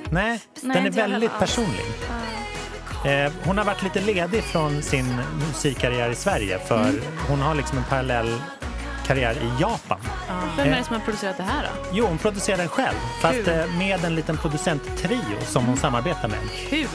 Nej, 0.10 0.40
Nej, 0.62 0.76
den 0.76 0.86
är 0.86 0.92
väldigt 0.92 1.40
personlig. 1.40 1.86
Eh, 3.06 3.32
hon 3.46 3.58
har 3.58 3.66
varit 3.66 3.84
lite 3.84 4.02
ledig 4.02 4.44
från 4.44 4.82
sin 4.82 5.22
musikkarriär 5.48 6.10
i 6.10 6.16
Sverige 6.16 6.60
för 6.60 6.84
Mm. 6.84 7.02
hon 7.30 7.42
har 7.42 7.56
liksom 7.56 7.78
en 7.78 7.84
parallell 7.84 8.42
karriär 9.08 9.32
i 9.34 9.62
Japan. 9.62 10.00
Vem 10.58 10.68
är 10.68 10.72
Eh, 10.72 10.78
det 10.78 10.84
som 10.84 10.96
har 10.96 11.02
producerat 11.04 11.38
det 11.38 11.44
här 11.44 11.64
då? 11.64 11.88
Jo, 11.94 12.06
hon 12.06 12.18
producerar 12.18 12.58
den 12.58 12.68
själv, 12.68 12.96
fast 13.22 13.34
Kul. 13.46 13.50
eh, 13.60 13.78
med 13.78 14.06
en 14.06 14.16
liten 14.16 14.38
producenttrio 14.38 15.20
som 15.46 15.66
hon 15.66 15.78
samarbetar 15.78 16.28
med. 16.28 16.40
Kul! 16.70 16.88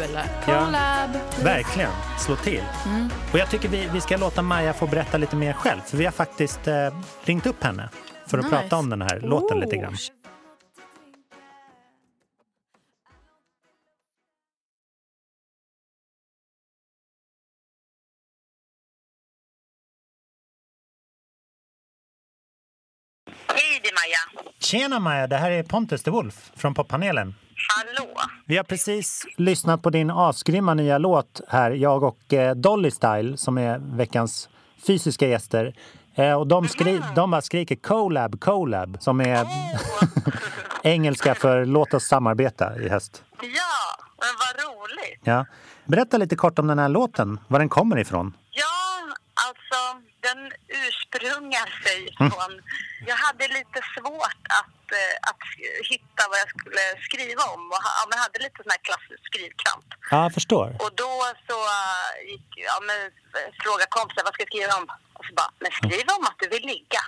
Collab! 0.44 1.10
Verkligen, 1.42 1.90
slå 2.18 2.36
till. 2.36 2.62
Mm. 2.86 3.08
Och 3.32 3.38
jag 3.38 3.50
tycker 3.50 3.68
vi, 3.68 3.88
vi 3.92 4.00
ska 4.00 4.16
låta 4.16 4.42
Maja 4.42 4.72
få 4.72 4.86
berätta 4.86 5.16
lite 5.18 5.36
mer 5.36 5.52
själv, 5.52 5.80
för 5.86 5.96
vi 5.96 6.04
har 6.04 6.12
faktiskt 6.12 6.66
eh, 6.68 6.74
ringt 7.24 7.46
upp 7.46 7.64
henne 7.64 7.88
för 8.26 8.38
att 8.38 8.44
Nice. 8.44 8.56
prata 8.56 8.76
om 8.76 8.90
den 8.90 9.02
här 9.02 9.20
låten 9.20 9.60
lite 9.60 9.76
Oh. 9.76 9.80
grann. 9.82 9.96
Tjena 24.70 24.98
Maja, 24.98 25.26
det 25.26 25.36
här 25.36 25.50
är 25.50 25.62
Pontus 25.62 26.02
de 26.02 26.10
Wolf 26.10 26.50
från 26.56 26.74
poppanelen. 26.74 27.34
Hallå. 27.76 28.14
Vi 28.44 28.56
har 28.56 28.64
precis 28.64 29.26
lyssnat 29.36 29.82
på 29.82 29.90
din 29.90 30.10
asgrymma 30.10 30.74
nya 30.74 30.98
låt 30.98 31.40
här, 31.48 31.70
jag 31.70 32.02
och 32.02 32.32
eh, 32.32 32.54
Dolly 32.54 32.90
Style 32.90 33.36
som 33.36 33.58
är 33.58 33.78
veckans 33.96 34.48
fysiska 34.86 35.26
gäster. 35.28 35.74
Eh, 36.14 36.32
och 36.32 36.46
de, 36.46 36.68
skri- 36.68 37.02
de 37.14 37.30
bara 37.30 37.42
skriker 37.42 37.76
collab, 37.76 38.40
collab 38.40 38.96
som 39.00 39.20
är 39.20 39.46
engelska 40.82 41.34
för 41.34 41.64
låt 41.64 41.94
oss 41.94 42.04
samarbeta 42.04 42.80
i 42.80 42.88
höst. 42.88 43.22
Ja, 43.40 44.04
men 44.20 44.34
vad 44.38 44.76
roligt. 44.76 45.20
Ja. 45.24 45.46
Berätta 45.84 46.16
lite 46.16 46.36
kort 46.36 46.58
om 46.58 46.66
den 46.66 46.78
här 46.78 46.88
låten, 46.88 47.40
var 47.48 47.58
den 47.58 47.68
kommer 47.68 47.98
ifrån. 47.98 48.32
Ja, 48.50 49.14
alltså 49.48 50.02
den 50.20 50.50
ursprungar 51.12 51.82
sig 51.84 52.08
Mm. 52.20 52.30
från... 52.32 52.62
Jag 53.06 53.16
hade 53.16 53.48
lite 53.48 53.80
svårt 53.96 54.42
att, 54.60 54.92
eh, 54.92 55.30
att 55.30 55.42
hitta 55.90 56.22
vad 56.30 56.38
jag 56.38 56.48
skulle 56.48 56.82
skriva 57.08 57.42
om 57.54 57.62
och 57.72 57.80
ja, 57.82 58.06
men 58.10 58.18
hade 58.18 58.38
lite 58.38 58.62
sån 58.62 58.70
här 58.76 58.82
klassisk 58.88 59.22
skrivkramp. 59.30 59.84
Ja, 60.10 60.22
jag 60.22 60.34
förstår. 60.34 60.66
Och 60.84 60.92
då 60.94 61.12
så 61.48 61.58
äh, 61.80 62.30
gick, 62.30 62.48
ja, 62.56 62.76
men, 62.88 63.00
eh, 63.06 63.48
frågade 63.62 63.90
kompisar 63.90 64.22
vad 64.24 64.34
ska 64.34 64.42
jag 64.42 64.48
skriva 64.52 64.74
om? 64.80 64.86
Och 65.18 65.24
så 65.28 65.32
bara, 65.34 65.50
men 65.62 65.70
skriv 65.80 66.06
om 66.18 66.24
att 66.30 66.38
du 66.42 66.48
vill 66.48 66.66
ligga. 66.74 67.02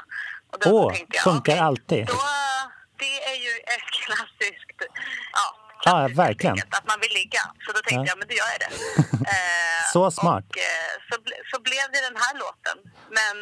Och 0.53 0.59
då 0.61 0.71
Åh, 0.71 0.93
tänkte 0.93 1.17
jag, 1.17 1.25
funkar 1.25 1.53
okej, 1.53 1.59
alltid. 1.69 2.07
Då, 2.07 2.21
det 3.03 3.15
är 3.33 3.37
ju 3.47 3.53
ett 3.75 3.89
klassiskt, 4.05 4.79
ja, 5.33 5.47
Ja, 5.85 6.09
verkligen. 6.25 6.59
att 6.79 6.87
man 6.87 7.01
vill 7.01 7.13
ligga. 7.21 7.43
Så 7.65 7.73
då 7.73 7.81
tänkte 7.81 7.95
Ja. 7.95 8.05
jag, 8.07 8.19
men 8.19 8.29
då 8.29 8.35
gör 8.35 8.51
jag 8.55 8.61
det. 8.65 8.73
Eh, 9.31 9.83
Så 9.93 10.11
smart. 10.11 10.45
och, 10.51 10.59
eh, 10.59 10.93
så, 11.09 11.15
så 11.51 11.57
blev 11.63 11.85
det 11.93 12.01
den 12.09 12.17
här 12.25 12.35
låten. 12.43 12.79
Men 13.19 13.37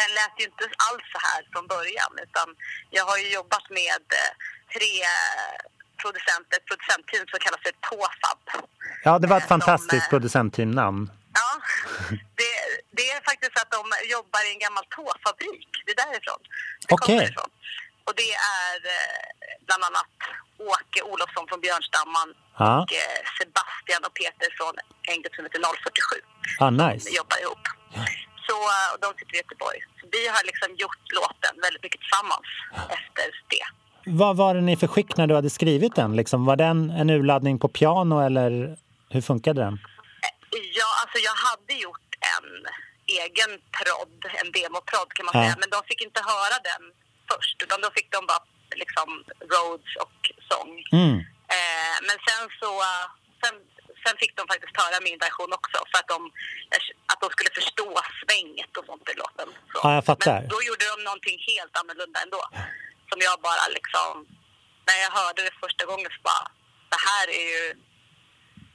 den 0.00 0.10
lät 0.18 0.34
ju 0.40 0.44
inte 0.50 0.64
alls 0.88 1.04
så 1.14 1.18
här 1.28 1.40
från 1.52 1.66
början. 1.74 2.12
Utan 2.26 2.48
jag 2.96 3.04
har 3.10 3.16
ju 3.22 3.28
jobbat 3.38 3.66
med 3.80 4.02
eh, 4.22 4.32
tre 4.74 4.92
producenter, 6.02 6.54
ett 6.58 6.66
producentteam 6.70 7.24
som 7.30 7.38
kallas 7.44 7.62
för 7.66 7.74
Tåfab. 7.88 8.40
Ja, 9.06 9.12
det 9.22 9.26
var 9.32 9.36
ett 9.36 9.42
Eh, 9.50 9.54
fantastiskt 9.56 10.06
eh, 10.06 10.10
producentteamnamn. 10.14 11.02
Ja, 11.40 11.50
det, 12.40 12.52
det 12.98 13.06
är 13.16 13.20
faktiskt 13.30 13.52
så 13.56 13.60
att 13.64 13.72
de 13.78 13.82
jobbar 14.16 14.40
i 14.48 14.50
en 14.54 14.58
gammal 14.66 14.84
tåfabrik. 14.96 15.70
Det 15.84 15.90
är 15.96 16.00
därifrån. 16.06 16.40
Det 16.88 16.94
Okej. 16.94 17.06
kommer 17.06 17.30
ifrån. 17.30 17.50
Och 18.06 18.14
det 18.22 18.32
är 18.60 18.76
bland 19.66 19.82
annat 19.88 20.12
Åke 20.72 21.00
Olofsson 21.10 21.44
från 21.48 21.60
Björnstamman 21.60 22.28
Ja. 22.58 22.72
och 22.82 22.92
Sebastian 23.38 24.02
och 24.06 24.14
Peter 24.20 24.48
från 24.58 24.74
en 25.10 25.22
grupp 25.22 25.34
som 25.34 25.44
heter 25.44 25.60
047. 25.60 26.20
Ah, 26.64 26.70
nice. 26.70 27.04
Vi 27.10 27.16
jobbar 27.16 27.38
ihop. 27.44 27.64
Så, 28.48 28.56
och 28.92 28.98
de 29.04 29.08
sitter 29.18 29.34
i 29.34 29.36
Göteborg. 29.36 29.78
Så 30.00 30.06
vi 30.12 30.28
har 30.28 30.42
liksom 30.50 30.68
gjort 30.82 31.04
låten 31.20 31.54
väldigt 31.62 31.82
mycket 31.82 32.00
tillsammans 32.00 32.46
efter 32.96 33.24
det. 33.52 33.66
Vad 34.22 34.36
var 34.36 34.54
den 34.54 34.68
i 34.68 34.76
för 34.76 34.86
skick 34.86 35.16
när 35.16 35.26
du 35.26 35.34
hade 35.34 35.50
skrivit 35.50 35.94
den? 35.94 36.16
Liksom, 36.16 36.44
var 36.44 36.56
den 36.56 36.90
en 36.90 37.10
urladdning 37.10 37.58
på 37.58 37.68
piano 37.68 38.20
eller 38.26 38.76
hur 39.10 39.20
funkade 39.20 39.60
den? 39.60 39.78
Ja, 40.78 40.88
alltså 41.02 41.18
jag 41.28 41.36
hade 41.48 41.74
gjort 41.84 42.08
en 42.36 42.48
egen 43.22 43.50
prodd, 43.78 44.18
en 44.40 44.48
demoprodd 44.58 45.10
kan 45.16 45.24
man 45.26 45.34
Ja. 45.36 45.40
säga. 45.42 45.56
Men 45.62 45.70
de 45.74 45.78
fick 45.90 46.00
inte 46.08 46.20
höra 46.32 46.56
den 46.70 46.82
först, 47.30 47.56
utan 47.64 47.78
då 47.84 47.88
fick 47.96 48.08
de 48.16 48.20
bara 48.30 48.42
liksom 48.82 49.08
roads 49.52 49.90
och 50.04 50.18
sång. 50.50 50.72
Mm. 51.00 51.14
Eh, 51.56 51.96
men 52.06 52.16
sen 52.26 52.42
så, 52.60 52.70
sen, 53.42 53.54
sen 54.04 54.16
fick 54.22 54.32
de 54.38 54.42
faktiskt 54.52 54.74
höra 54.82 54.96
min 55.08 55.18
version 55.26 55.50
också 55.58 55.78
för 55.90 55.98
att 56.02 56.08
de, 56.14 56.20
att 57.12 57.20
de 57.22 57.26
skulle 57.34 57.52
förstå 57.60 57.88
svänget 58.20 58.70
och 58.78 58.84
sånt 58.90 59.06
i 59.12 59.14
låten. 59.22 59.48
Så. 59.72 59.78
Ja, 59.84 59.88
jag 59.98 60.04
fattar. 60.10 60.40
Men 60.40 60.52
då 60.54 60.58
gjorde 60.68 60.84
de 60.94 60.96
någonting 61.08 61.36
helt 61.50 61.74
annorlunda 61.80 62.18
ändå. 62.26 62.42
Som 63.10 63.18
jag 63.28 63.36
bara 63.48 63.64
liksom, 63.78 64.10
när 64.88 64.98
jag 65.04 65.12
hörde 65.20 65.40
det 65.48 65.54
första 65.64 65.82
gången 65.90 66.08
så 66.16 66.20
bara, 66.30 66.44
det 66.92 67.00
här 67.10 67.26
är 67.40 67.46
ju, 67.54 67.64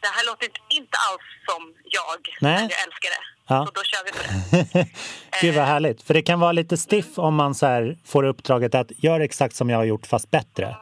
det 0.03 0.11
här 0.15 0.23
låter 0.29 0.45
inte, 0.49 0.61
inte 0.79 0.95
alls 1.07 1.27
som 1.47 1.61
jag, 1.97 2.19
Nej. 2.47 2.55
men 2.59 2.69
jag 2.73 2.81
älskar 2.87 3.09
det. 3.17 3.23
Ja. 3.47 3.65
Så 3.65 3.71
då 3.71 3.83
kör 3.83 4.03
vi 4.05 4.11
på 4.17 4.21
det. 4.27 4.87
Gud 5.41 5.55
vad 5.55 5.65
härligt. 5.65 6.03
För 6.03 6.13
det 6.13 6.21
kan 6.21 6.39
vara 6.39 6.51
lite 6.51 6.77
stiff 6.77 7.17
om 7.17 7.35
man 7.35 7.55
så 7.55 7.65
här 7.65 7.97
får 8.05 8.23
uppdraget 8.23 8.75
att 8.75 9.03
göra 9.03 9.23
exakt 9.23 9.55
som 9.55 9.69
jag 9.69 9.77
har 9.77 9.85
gjort 9.85 10.05
fast 10.05 10.31
bättre. 10.31 10.75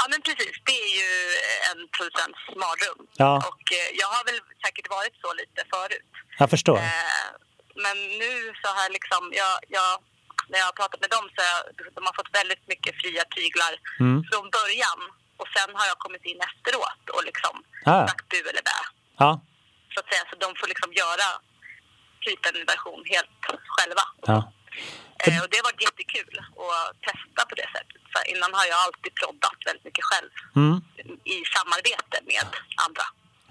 Ja 0.00 0.04
men 0.12 0.20
precis, 0.26 0.54
det 0.68 0.76
är 0.86 0.92
ju 1.00 1.10
en 1.70 1.80
producents 1.96 2.40
mardröm. 2.62 3.00
Ja. 3.24 3.32
Och 3.50 3.64
eh, 3.78 3.88
jag 4.02 4.08
har 4.14 4.22
väl 4.28 4.40
säkert 4.64 4.88
varit 4.98 5.14
så 5.24 5.28
lite 5.40 5.60
förut. 5.74 6.10
Jag 6.42 6.48
förstår. 6.54 6.78
Eh, 6.78 7.28
men 7.84 7.96
nu 8.22 8.32
så 8.62 8.68
har 8.76 8.88
liksom, 8.98 9.22
jag, 9.42 9.54
jag, 9.76 9.90
när 10.50 10.58
jag 10.62 10.66
har 10.70 10.76
pratat 10.80 11.00
med 11.04 11.10
dem 11.16 11.24
så 11.34 11.38
har 11.44 11.50
jag, 11.54 11.62
de 11.96 12.00
har 12.08 12.14
fått 12.20 12.32
väldigt 12.40 12.64
mycket 12.72 12.92
fria 13.02 13.22
tyglar 13.36 13.72
Mm. 14.04 14.18
från 14.30 14.44
början. 14.58 15.00
Och 15.40 15.48
sen 15.56 15.70
har 15.78 15.86
jag 15.92 15.98
kommit 16.04 16.24
in 16.30 16.40
efteråt 16.48 17.02
och 17.14 17.22
liksom 17.30 17.54
Ah. 17.92 18.06
sagt 18.08 18.28
bu 18.32 18.38
eller 18.50 18.62
bä. 18.70 18.78
Ja, 19.22 19.30
Så 19.94 19.96
att 20.00 20.08
säga, 20.12 20.22
så 20.30 20.34
de 20.44 20.48
får 20.60 20.66
liksom 20.72 20.90
göra 21.02 21.28
typ 22.26 22.40
en 22.46 22.64
version 22.72 23.02
helt 23.14 23.38
själva. 23.76 24.04
ja. 24.32 24.52
Eh, 25.26 25.42
och 25.42 25.48
det 25.50 25.56
har 25.60 25.66
varit 25.70 25.82
jättekul 25.88 26.34
att 26.38 27.02
testa 27.08 27.40
på 27.50 27.54
det 27.60 27.68
sättet. 27.76 28.02
För 28.12 28.22
innan 28.32 28.50
har 28.58 28.66
jag 28.72 28.78
alltid 28.86 29.12
proddat 29.20 29.58
väldigt 29.66 29.84
mycket 29.84 30.04
själv 30.10 30.30
Mm. 30.56 30.76
i 31.34 31.36
samarbete 31.56 32.16
med 32.32 32.46
andra. 32.86 33.02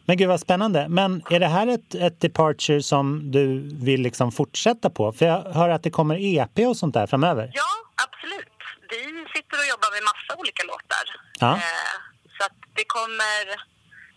Men 0.05 0.17
gud 0.17 0.27
vad 0.27 0.39
spännande. 0.39 0.87
Men 0.89 1.23
är 1.29 1.39
det 1.39 1.47
här 1.47 1.67
ett, 1.67 1.95
ett 1.95 2.21
departure 2.21 2.83
som 2.83 3.31
du 3.31 3.45
vill 3.85 4.01
liksom 4.01 4.31
fortsätta 4.31 4.89
på? 4.89 5.13
För 5.13 5.25
jag 5.25 5.41
hör 5.57 5.69
att 5.69 5.83
det 5.83 5.89
kommer 5.89 6.15
EP 6.39 6.59
och 6.67 6.77
sånt 6.77 6.93
där 6.93 7.07
framöver. 7.07 7.51
Ja, 7.53 7.71
absolut. 8.05 8.57
Vi 8.89 8.99
sitter 9.35 9.57
och 9.61 9.67
jobbar 9.73 9.89
med 9.95 10.03
massa 10.11 10.39
olika 10.41 10.63
låtar. 10.63 11.05
Ja. 11.39 11.51
Eh, 11.55 11.95
så 12.37 12.43
det 12.73 12.85
kommer, 12.87 13.45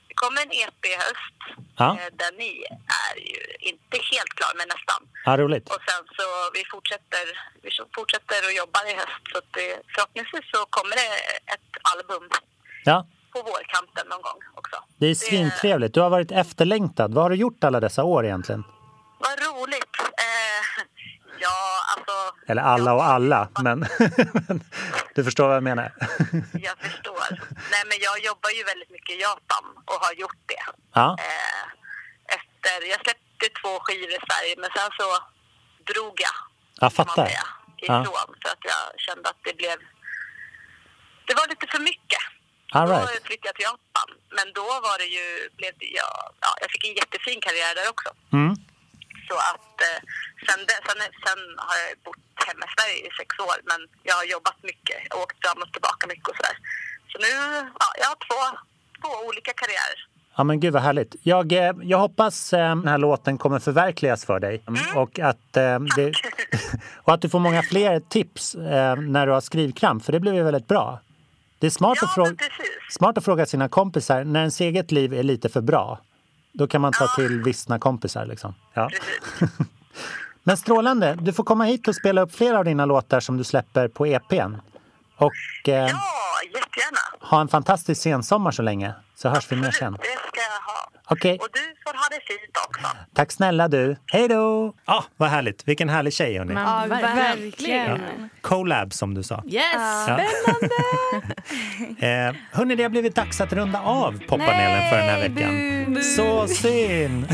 det 0.08 0.14
kommer 0.14 0.40
en 0.42 0.52
EP 0.52 0.80
i 0.86 0.94
höst. 1.04 1.38
Ja. 1.82 1.88
Eh, 2.00 2.10
den 2.24 2.34
i 2.50 2.52
är 3.06 3.16
ju 3.34 3.42
inte 3.70 3.96
helt 4.12 4.32
klar, 4.38 4.52
men 4.58 4.66
nästan. 4.74 5.00
Ja, 5.26 5.32
roligt. 5.42 5.66
Och 5.74 5.82
sen 5.88 6.02
så 6.18 6.26
vi 6.56 6.62
fortsätter, 6.72 7.24
vi 7.64 7.70
fortsätter 7.98 8.38
och 8.48 8.52
jobbar 8.62 8.84
i 8.92 8.94
höst. 9.00 9.22
Så 9.32 9.38
det, 9.56 9.68
förhoppningsvis 9.94 10.46
så 10.54 10.60
kommer 10.76 10.94
det 11.02 11.10
ett 11.54 11.70
album 11.92 12.24
Ja, 12.84 13.06
på 13.32 13.38
vårkanten 13.42 14.04
någon 14.12 14.22
gång 14.28 14.40
också. 14.54 14.76
det 15.00 15.06
är 15.06 15.14
svintrevligt. 15.14 15.94
Du 15.94 16.00
har 16.00 16.10
varit 16.10 16.32
efterlängtad. 16.32 17.14
Vad 17.14 17.24
har 17.24 17.30
du 17.30 17.36
gjort 17.36 17.64
alla 17.64 17.80
dessa 17.80 18.04
år 18.04 18.24
egentligen? 18.26 18.64
Vad 19.18 19.38
roligt. 19.48 19.94
Eh, 20.00 20.62
ja, 21.40 21.58
alltså 21.96 22.34
Eller 22.50 22.62
alla 22.62 22.92
och 22.94 23.04
alla, 23.04 23.48
men 23.62 23.78
men 24.48 24.64
du 25.14 25.24
förstår 25.24 25.46
vad 25.46 25.56
jag 25.56 25.62
menar. 25.62 25.92
jag 26.68 26.76
förstår. 26.78 27.26
Nej, 27.72 27.82
men 27.90 27.98
jag 28.00 28.16
jobbar 28.24 28.50
ju 28.50 28.62
väldigt 28.64 28.90
mycket 28.90 29.16
i 29.16 29.20
Japan 29.20 29.64
och 29.84 29.98
har 30.06 30.12
gjort 30.12 30.42
det. 30.46 30.64
Ja, 30.94 31.16
Eh, 31.18 31.64
efter, 32.36 32.88
jag 32.92 33.00
släppte 33.04 33.46
två 33.62 33.72
skivor 33.84 34.10
i 34.10 34.18
Sverige, 34.28 34.54
men 34.62 34.70
sen 34.76 34.90
så 35.00 35.06
drog 35.92 36.14
jag 36.26 36.36
jag 36.80 36.92
fattar. 36.92 37.26
säga, 37.26 37.44
Ja. 37.76 38.00
ifrån 38.02 38.30
för 38.42 38.48
att 38.54 38.64
jag 38.72 38.82
kände 39.06 39.28
att 39.28 39.40
det 39.44 39.56
blev... 39.56 39.76
Det 41.26 41.34
var 41.34 41.46
lite 41.48 41.66
för 41.66 41.78
mycket. 41.90 42.22
All 42.72 42.88
Då 42.88 42.94
right. 42.94 43.26
flyttade 43.28 43.48
jag 43.48 43.54
till 43.54 43.68
Japan. 43.70 44.08
Men 44.36 44.46
då 44.52 44.66
var 44.86 44.96
det 45.02 45.04
ju... 45.18 45.26
Blev 45.58 45.72
det, 45.78 45.86
ja, 46.00 46.10
ja, 46.40 46.50
jag 46.60 46.70
fick 46.70 46.84
en 46.88 46.94
jättefin 46.94 47.40
karriär 47.46 47.74
där 47.78 47.88
också. 47.94 48.08
Mm. 48.32 48.52
Så 49.30 49.36
att 49.50 49.74
eh, 49.88 50.00
sen, 50.46 50.60
sen, 50.86 51.00
sen 51.24 51.40
har 51.68 51.76
jag 51.82 51.90
bott 52.06 52.26
hemma 52.48 52.64
i 52.68 52.70
Sverige 52.76 52.98
i 53.08 53.10
sex 53.18 53.30
år. 53.48 53.58
Men 53.70 53.80
jag 54.08 54.14
har 54.20 54.26
jobbat 54.36 54.58
mycket. 54.70 54.98
Åkt 55.22 55.36
fram 55.44 55.58
och 55.62 55.72
tillbaka 55.72 56.02
mycket 56.12 56.28
och 56.28 56.36
sådär. 56.40 56.56
Så 57.10 57.16
nu, 57.24 57.32
ja, 57.82 57.88
jag 58.00 58.08
har 58.12 58.18
två, 58.28 58.40
två 59.00 59.10
olika 59.28 59.52
karriärer. 59.60 59.98
Ja, 60.36 60.44
men 60.44 60.60
gud 60.60 60.72
vad 60.72 60.82
härligt. 60.82 61.14
Jag, 61.22 61.52
eh, 61.52 61.72
jag 61.82 61.98
hoppas 61.98 62.52
eh, 62.52 62.68
den 62.76 62.88
här 62.88 62.98
låten 62.98 63.38
kommer 63.38 63.58
förverkligas 63.58 64.24
för 64.24 64.40
dig 64.40 64.62
och, 64.94 65.18
att, 65.18 65.56
eh, 65.56 65.78
det, 65.96 66.12
och 67.04 67.14
att 67.14 67.22
du 67.22 67.28
får 67.28 67.38
många 67.38 67.62
fler 67.62 68.00
tips 68.00 68.54
eh, 68.54 68.96
när 68.96 69.26
du 69.26 69.32
har 69.32 69.40
skrivkramp, 69.40 70.04
för 70.04 70.12
det 70.12 70.20
blev 70.20 70.34
ju 70.34 70.42
väldigt 70.42 70.68
bra. 70.68 71.00
Det 71.58 71.66
är 71.66 71.70
smart, 71.70 72.02
att 72.02 72.14
fråga, 72.14 72.36
smart 72.90 73.18
att 73.18 73.24
fråga 73.24 73.46
sina 73.46 73.68
kompisar 73.68 74.24
när 74.24 74.40
ens 74.40 74.60
eget 74.60 74.92
liv 74.92 75.14
är 75.14 75.22
lite 75.22 75.48
för 75.48 75.60
bra. 75.60 75.98
Då 76.52 76.66
kan 76.66 76.80
man 76.80 76.92
ta 76.92 77.06
till 77.16 77.42
vissna 77.42 77.78
kompisar. 77.78 78.26
Liksom. 78.26 78.54
Ja. 78.74 78.90
Men 80.42 80.56
strålande. 80.56 81.18
Du 81.20 81.32
får 81.32 81.44
komma 81.44 81.64
hit 81.64 81.88
och 81.88 81.94
spela 81.96 82.20
upp 82.20 82.34
flera 82.34 82.58
av 82.58 82.64
dina 82.64 82.84
låtar 82.86 83.20
som 83.20 83.36
du 83.36 83.44
släpper 83.44 83.88
på 83.88 84.06
EPn. 84.06 84.54
Och 85.16 85.32
eh, 85.68 85.74
Ja, 85.74 85.88
jättegärna. 86.44 86.98
ha 87.30 87.40
en 87.40 87.48
fantastisk 87.48 88.02
sensommar 88.02 88.50
så 88.50 88.62
länge, 88.62 88.92
så 89.16 89.28
hörs 89.28 89.52
vi 89.52 89.56
mer 89.56 89.70
sen. 89.70 89.92
Det 89.92 89.98
ska 89.98 90.40
jag 90.40 90.72
ha. 90.74 90.79
Okej. 91.10 91.38
Och 91.40 91.48
du 91.52 91.60
får 91.84 91.92
ha 91.92 92.04
det 92.10 92.20
fint 92.26 92.56
också. 92.68 92.96
Tack 93.14 93.32
snälla 93.32 93.68
du. 93.68 93.96
Hej 94.06 94.28
då! 94.28 94.74
Ja, 94.86 95.04
vad 95.16 95.28
härligt. 95.28 95.68
Vilken 95.68 95.88
härlig 95.88 96.12
tjej 96.12 96.38
hörni. 96.38 96.54
Men 96.54 96.62
Ja, 96.62 96.84
verkligen. 96.88 97.16
verkligen. 97.50 98.30
Collab 98.40 98.92
som 98.92 99.14
du 99.14 99.22
sa. 99.22 99.42
Yes! 99.46 99.64
Ja. 100.08 100.20
Eh, 101.98 102.34
hörni, 102.52 102.74
det 102.74 102.82
har 102.82 102.90
blivit 102.90 103.14
dags 103.14 103.40
att 103.40 103.52
runda 103.52 103.80
av 103.80 104.20
poppanelen 104.28 104.90
för 104.90 104.96
den 104.96 105.08
här 105.08 105.28
veckan. 105.28 106.02
Så 106.02 106.46
synd! 106.48 107.26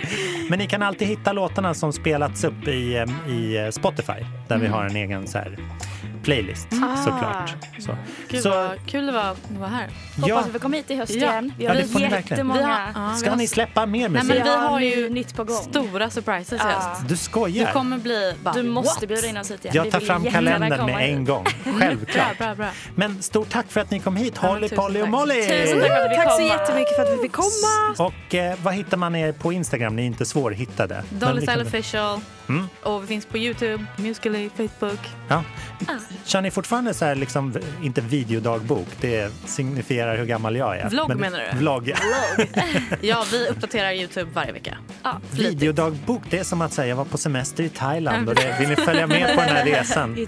Men 0.50 0.58
ni 0.58 0.66
kan 0.66 0.82
alltid 0.82 1.08
hitta 1.08 1.32
låtarna 1.32 1.74
som 1.74 1.92
spelats 1.92 2.44
upp 2.44 2.68
i, 2.68 2.96
eh, 2.96 3.32
i 3.32 3.56
eh, 3.56 3.70
Spotify 3.70 4.24
där 4.48 4.58
vi 4.58 4.66
har 4.66 4.84
en 4.84 4.96
egen 4.96 5.26
så 5.28 5.38
här, 5.38 5.56
playlist 6.26 6.66
Ah. 6.72 6.96
såklart. 6.96 7.54
Så. 7.78 7.96
Gud 8.28 8.42
Så, 8.42 8.50
vad 8.50 8.86
kul 8.86 9.06
det 9.06 9.12
var 9.12 9.20
att 9.20 9.50
vara 9.58 9.68
här. 9.68 9.88
Hoppas 10.16 10.28
Ja. 10.28 10.40
att 10.40 10.54
vi 10.54 10.58
kommer 10.58 10.76
hit 10.76 10.90
i 10.90 10.94
höst 10.96 11.12
Ja. 11.14 11.18
igen. 11.32 11.52
Vi 11.58 11.64
Ja, 11.64 11.70
har 11.70 11.76
det 11.76 11.84
får 11.84 12.00
ni 12.00 12.08
verkligen. 12.08 12.52
Vi 12.52 12.62
har, 12.62 12.70
ja, 12.94 13.14
ska 13.16 13.30
har 13.30 13.36
ni 13.36 13.46
släppa 13.46 13.86
mer 13.86 13.98
Nej, 14.08 14.22
musik? 14.22 14.28
men 14.28 14.42
vi 14.44 14.50
har 14.66 14.80
ju 14.80 15.08
nytt 15.10 15.36
på 15.36 15.44
gång. 15.44 15.56
stora 15.56 16.10
surprises 16.10 16.52
i 16.52 16.56
Ja. 16.64 16.70
höst. 16.70 17.08
Du 17.08 17.16
skojar? 17.16 17.66
Du 17.66 17.72
kommer 17.72 17.98
bli 17.98 18.34
bara, 18.42 18.54
Du 18.54 18.62
måste 18.62 19.00
what? 19.00 19.08
bjuda 19.08 19.26
in 19.28 19.36
oss 19.36 19.50
hit 19.50 19.64
igen. 19.64 19.76
Jag 19.76 19.90
tar 19.90 20.00
fram 20.00 20.24
kalendern 20.24 20.70
komma 20.78 20.86
med 20.86 21.10
en 21.10 21.24
gång. 21.24 21.44
Självklart. 21.78 22.38
Bra, 22.38 22.46
bra, 22.46 22.54
bra. 22.54 22.68
Men 22.94 23.22
stort 23.22 23.48
tack 23.50 23.66
för 23.68 23.80
att 23.80 23.90
ni 23.90 24.00
kom 24.00 24.16
hit, 24.16 24.34
Ja, 24.42 24.48
Holly, 24.48 24.68
Polly 24.68 25.00
och 25.00 25.04
tack. 25.04 25.10
Molly! 25.10 25.42
Tusen 25.42 25.80
tack 25.80 25.88
för 25.88 26.00
att 26.04 26.10
vi 26.10 26.16
Tack 26.16 26.30
så 26.30 26.36
komma. 26.36 26.48
jättemycket 26.48 26.96
för 26.96 27.02
att 27.02 27.12
vi 27.18 27.22
fick 27.22 27.32
komma. 27.32 28.06
Och 28.08 28.34
eh, 28.34 28.54
vad 28.62 28.74
hittar 28.74 28.96
man 28.96 29.16
er 29.16 29.32
på 29.32 29.52
Instagram? 29.52 29.96
Ni 29.96 30.02
är 30.02 30.06
inte 30.06 30.24
svårhittade. 30.26 31.02
Dolly 31.10 31.42
Style 31.42 31.62
official. 31.62 32.20
Mm. 32.48 32.66
Och 32.82 33.02
vi 33.02 33.06
finns 33.06 33.26
på 33.26 33.38
Youtube, 33.38 33.84
Musical.ly, 33.96 34.50
Facebook. 34.56 35.00
Ja. 35.28 35.44
Kör 36.24 36.40
ni 36.40 36.50
fortfarande 36.50 36.94
så 36.94 37.04
här, 37.04 37.14
liksom, 37.14 37.54
inte 37.82 38.00
videodagbok, 38.00 38.88
det 39.00 39.32
signifierar 39.44 40.16
hur 40.16 40.24
gammal 40.26 40.56
jag 40.56 40.78
är. 40.78 40.88
Vlogg 40.88 41.16
menar 41.16 41.40
du? 41.52 41.58
Vlogg, 41.58 41.88
ja. 41.88 41.96
Ja, 43.00 43.24
vi 43.30 43.48
uppdaterar 43.48 43.92
Youtube 43.92 44.30
varje 44.34 44.52
vecka. 44.52 44.78
Ja, 45.02 45.20
flitigt. 45.30 45.52
Videodagbok, 45.52 46.22
det 46.30 46.38
är 46.38 46.44
som 46.44 46.60
att 46.60 46.72
säga 46.72 46.88
jag 46.88 46.96
var 46.96 47.04
på 47.04 47.18
semester 47.18 47.64
i 47.64 47.68
Thailand 47.68 48.28
och 48.28 48.34
det, 48.34 48.56
vill 48.60 48.68
ni 48.68 48.76
följa 48.76 49.06
med 49.06 49.34
på 49.34 49.40
den 49.40 49.50
här 49.50 49.64
resan? 49.64 50.12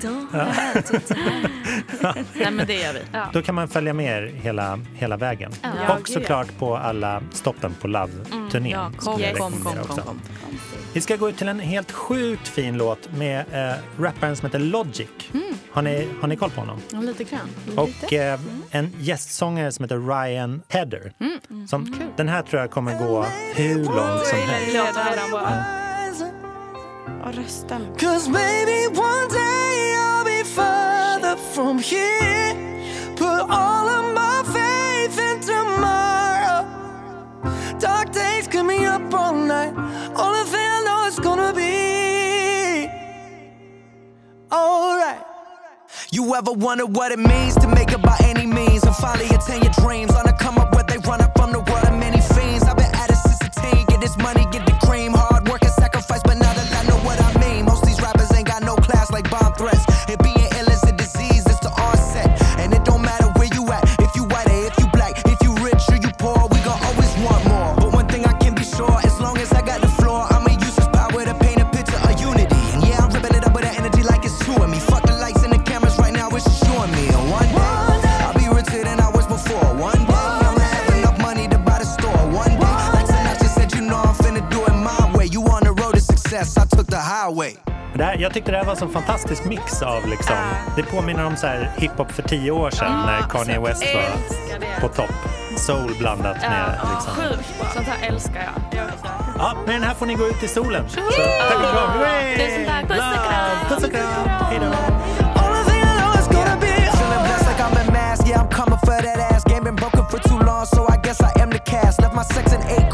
Nej 2.35 2.51
men 2.51 2.67
det 2.67 2.75
gör 2.75 2.93
vi. 2.93 3.01
Då 3.33 3.43
kan 3.43 3.55
man 3.55 3.69
följa 3.69 3.93
med 3.93 4.23
er 4.23 4.33
hela, 4.43 4.81
hela 4.95 5.17
vägen. 5.17 5.53
Ja. 5.63 5.97
Och 5.99 6.09
såklart 6.09 6.59
på 6.59 6.77
alla 6.77 7.23
stoppen 7.33 7.75
på 7.81 7.89
Love-turnén. 7.89 8.71
Ja, 8.71 8.93
skulle 8.99 9.33
kom, 9.33 9.53
kom, 9.53 9.63
kom, 9.63 9.87
kom, 9.87 9.97
kom. 10.05 10.21
Vi 10.93 11.01
ska 11.01 11.17
gå 11.17 11.29
ut 11.29 11.37
till 11.39 11.49
en 11.49 11.61
helt 11.61 11.93
sjukt 11.93 12.49
fin 12.49 12.77
låt 12.77 13.13
med 13.13 13.45
eh, 13.53 13.77
rapparen 14.03 14.37
som 14.37 14.47
heter 14.47 14.59
Logic. 14.59 15.09
Har, 15.73 15.83
ni, 15.83 16.09
har 16.21 16.29
ni 16.29 16.37
koll 16.37 16.51
på 16.51 16.61
honom? 16.61 16.81
Ja, 16.93 17.01
lite 17.01 17.25
grann. 17.25 17.49
Och 17.77 18.13
eh, 18.13 18.41
en 18.71 18.95
gästsångare 18.99 19.73
som 19.73 19.85
heter 19.85 19.99
Ryan 19.99 20.63
Heather. 20.69 21.13
Som, 21.69 21.97
Den 22.17 22.29
här 22.29 22.43
tror 22.43 22.61
jag 22.63 22.71
kommer 22.71 22.99
gå 22.99 23.25
hur 23.55 23.85
långt 23.85 24.27
som 24.27 24.39
helst. 24.39 24.75
Redan. 24.75 25.35
Och 27.25 27.35
rösten. 27.35 27.87
Cause 27.99 28.31
maybe 28.31 28.87
one 28.89 29.29
day 29.33 29.95
I'll 29.97 30.25
be 30.25 30.45
further 30.45 31.37
from 31.55 31.79
here. 31.79 32.55
Put 33.17 33.47
all 33.51 33.98
alright. 44.53 45.25
You 46.11 46.35
ever 46.35 46.53
wonder 46.53 46.87
what 46.87 47.13
it 47.13 47.19
means 47.19 47.55
to 47.57 47.69
make 47.69 47.93
it 47.93 48.03
by 48.03 48.17
any 48.25 48.47
means 48.47 48.85
and 48.85 48.95
finally 48.97 49.29
attain 49.35 49.63
your 49.63 49.73
dreams? 49.73 50.15
On 50.15 50.25
the 50.25 50.33
come 50.33 50.59
up, 50.59 50.75
what 50.75 50.89
they 50.89 50.99
run 50.99 51.21
up 51.21 51.37
from 51.37 51.53
the 51.53 51.61
world 51.61 51.85
of 51.85 51.99
many 51.99 52.21
fiends. 52.21 52.65
I've 52.65 52.77
been 52.77 52.95
at 52.95 53.11
it 53.11 53.17
since 53.17 53.41
a 53.43 53.61
teen. 53.61 53.87
Get 53.87 54.01
this 54.01 54.17
money, 54.19 54.47
get 54.51 54.67
the 54.67 54.77
cream. 54.87 55.13
Hard 55.13 55.49
work 55.49 55.63
and 55.63 55.73
sacrifice, 55.73 56.23
but 56.25 56.37
now 56.37 56.48
Det 87.99 88.05
här, 88.05 88.17
jag 88.19 88.35
tyckte 88.35 88.51
det 88.53 88.59
här 88.59 88.65
var 88.65 88.73
en 88.73 88.79
sån 88.79 88.91
fantastisk 88.91 89.45
mix 89.45 89.83
av 89.83 90.09
liksom, 90.09 90.37
det 90.77 90.83
påminner 90.83 91.27
om 91.27 91.37
så 91.37 91.47
här 91.47 91.71
hiphop 91.77 92.13
för 92.13 92.23
tio 92.23 92.51
år 92.51 92.71
sedan 92.71 93.07
när 93.07 93.21
Kanye 93.21 93.61
West 93.61 93.85
var 93.95 94.03
det. 94.03 94.81
på 94.81 94.89
topp. 94.89 95.11
Soul 95.57 95.95
blandat 95.99 96.37
med 96.41 96.79
liksom. 96.93 97.13
Sjukt 97.13 97.59
bra. 97.59 97.69
Sånt 97.75 97.87
här 97.87 98.09
älskar 98.09 98.41
jag. 98.41 98.79
jag. 98.81 98.91
Ja, 99.39 99.55
med 99.67 99.75
den 99.75 99.83
här 99.83 99.95
får 99.95 100.07
ni 100.07 100.15
gå 100.15 100.27
ut 100.27 100.43
i 100.43 100.49
solen. 100.49 100.89
Så, 100.89 101.01
tack 101.01 101.57
och 101.57 101.71
kram. 101.71 101.93
Tusen 102.37 102.67
tack. 102.67 102.89
Puss 102.89 102.99
och 102.99 103.25
kram. 103.25 103.69
Puss 103.69 103.85
och 103.85 103.91
kram. 103.91 104.29
Hej 104.29 104.59
då. 104.61 104.73
Yeah, 108.29 108.43
I'm 108.43 108.51
coming 108.51 108.79
for 108.81 109.01
that 109.01 109.19
ass 109.33 109.43
Game 109.45 109.65
been 109.65 109.77
broken 109.77 110.05
for 110.11 110.19
too 110.19 110.39
long 110.39 110.67
So 110.67 110.87
I 110.87 110.99
guess 110.99 111.19
I 111.23 111.33
am 111.41 111.49
the 111.49 111.59
cast 111.59 111.99
Left 112.03 112.15
my 112.15 112.23
sex 112.25 112.53
in 112.53 112.61
eight 112.65 112.91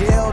jail 0.00 0.32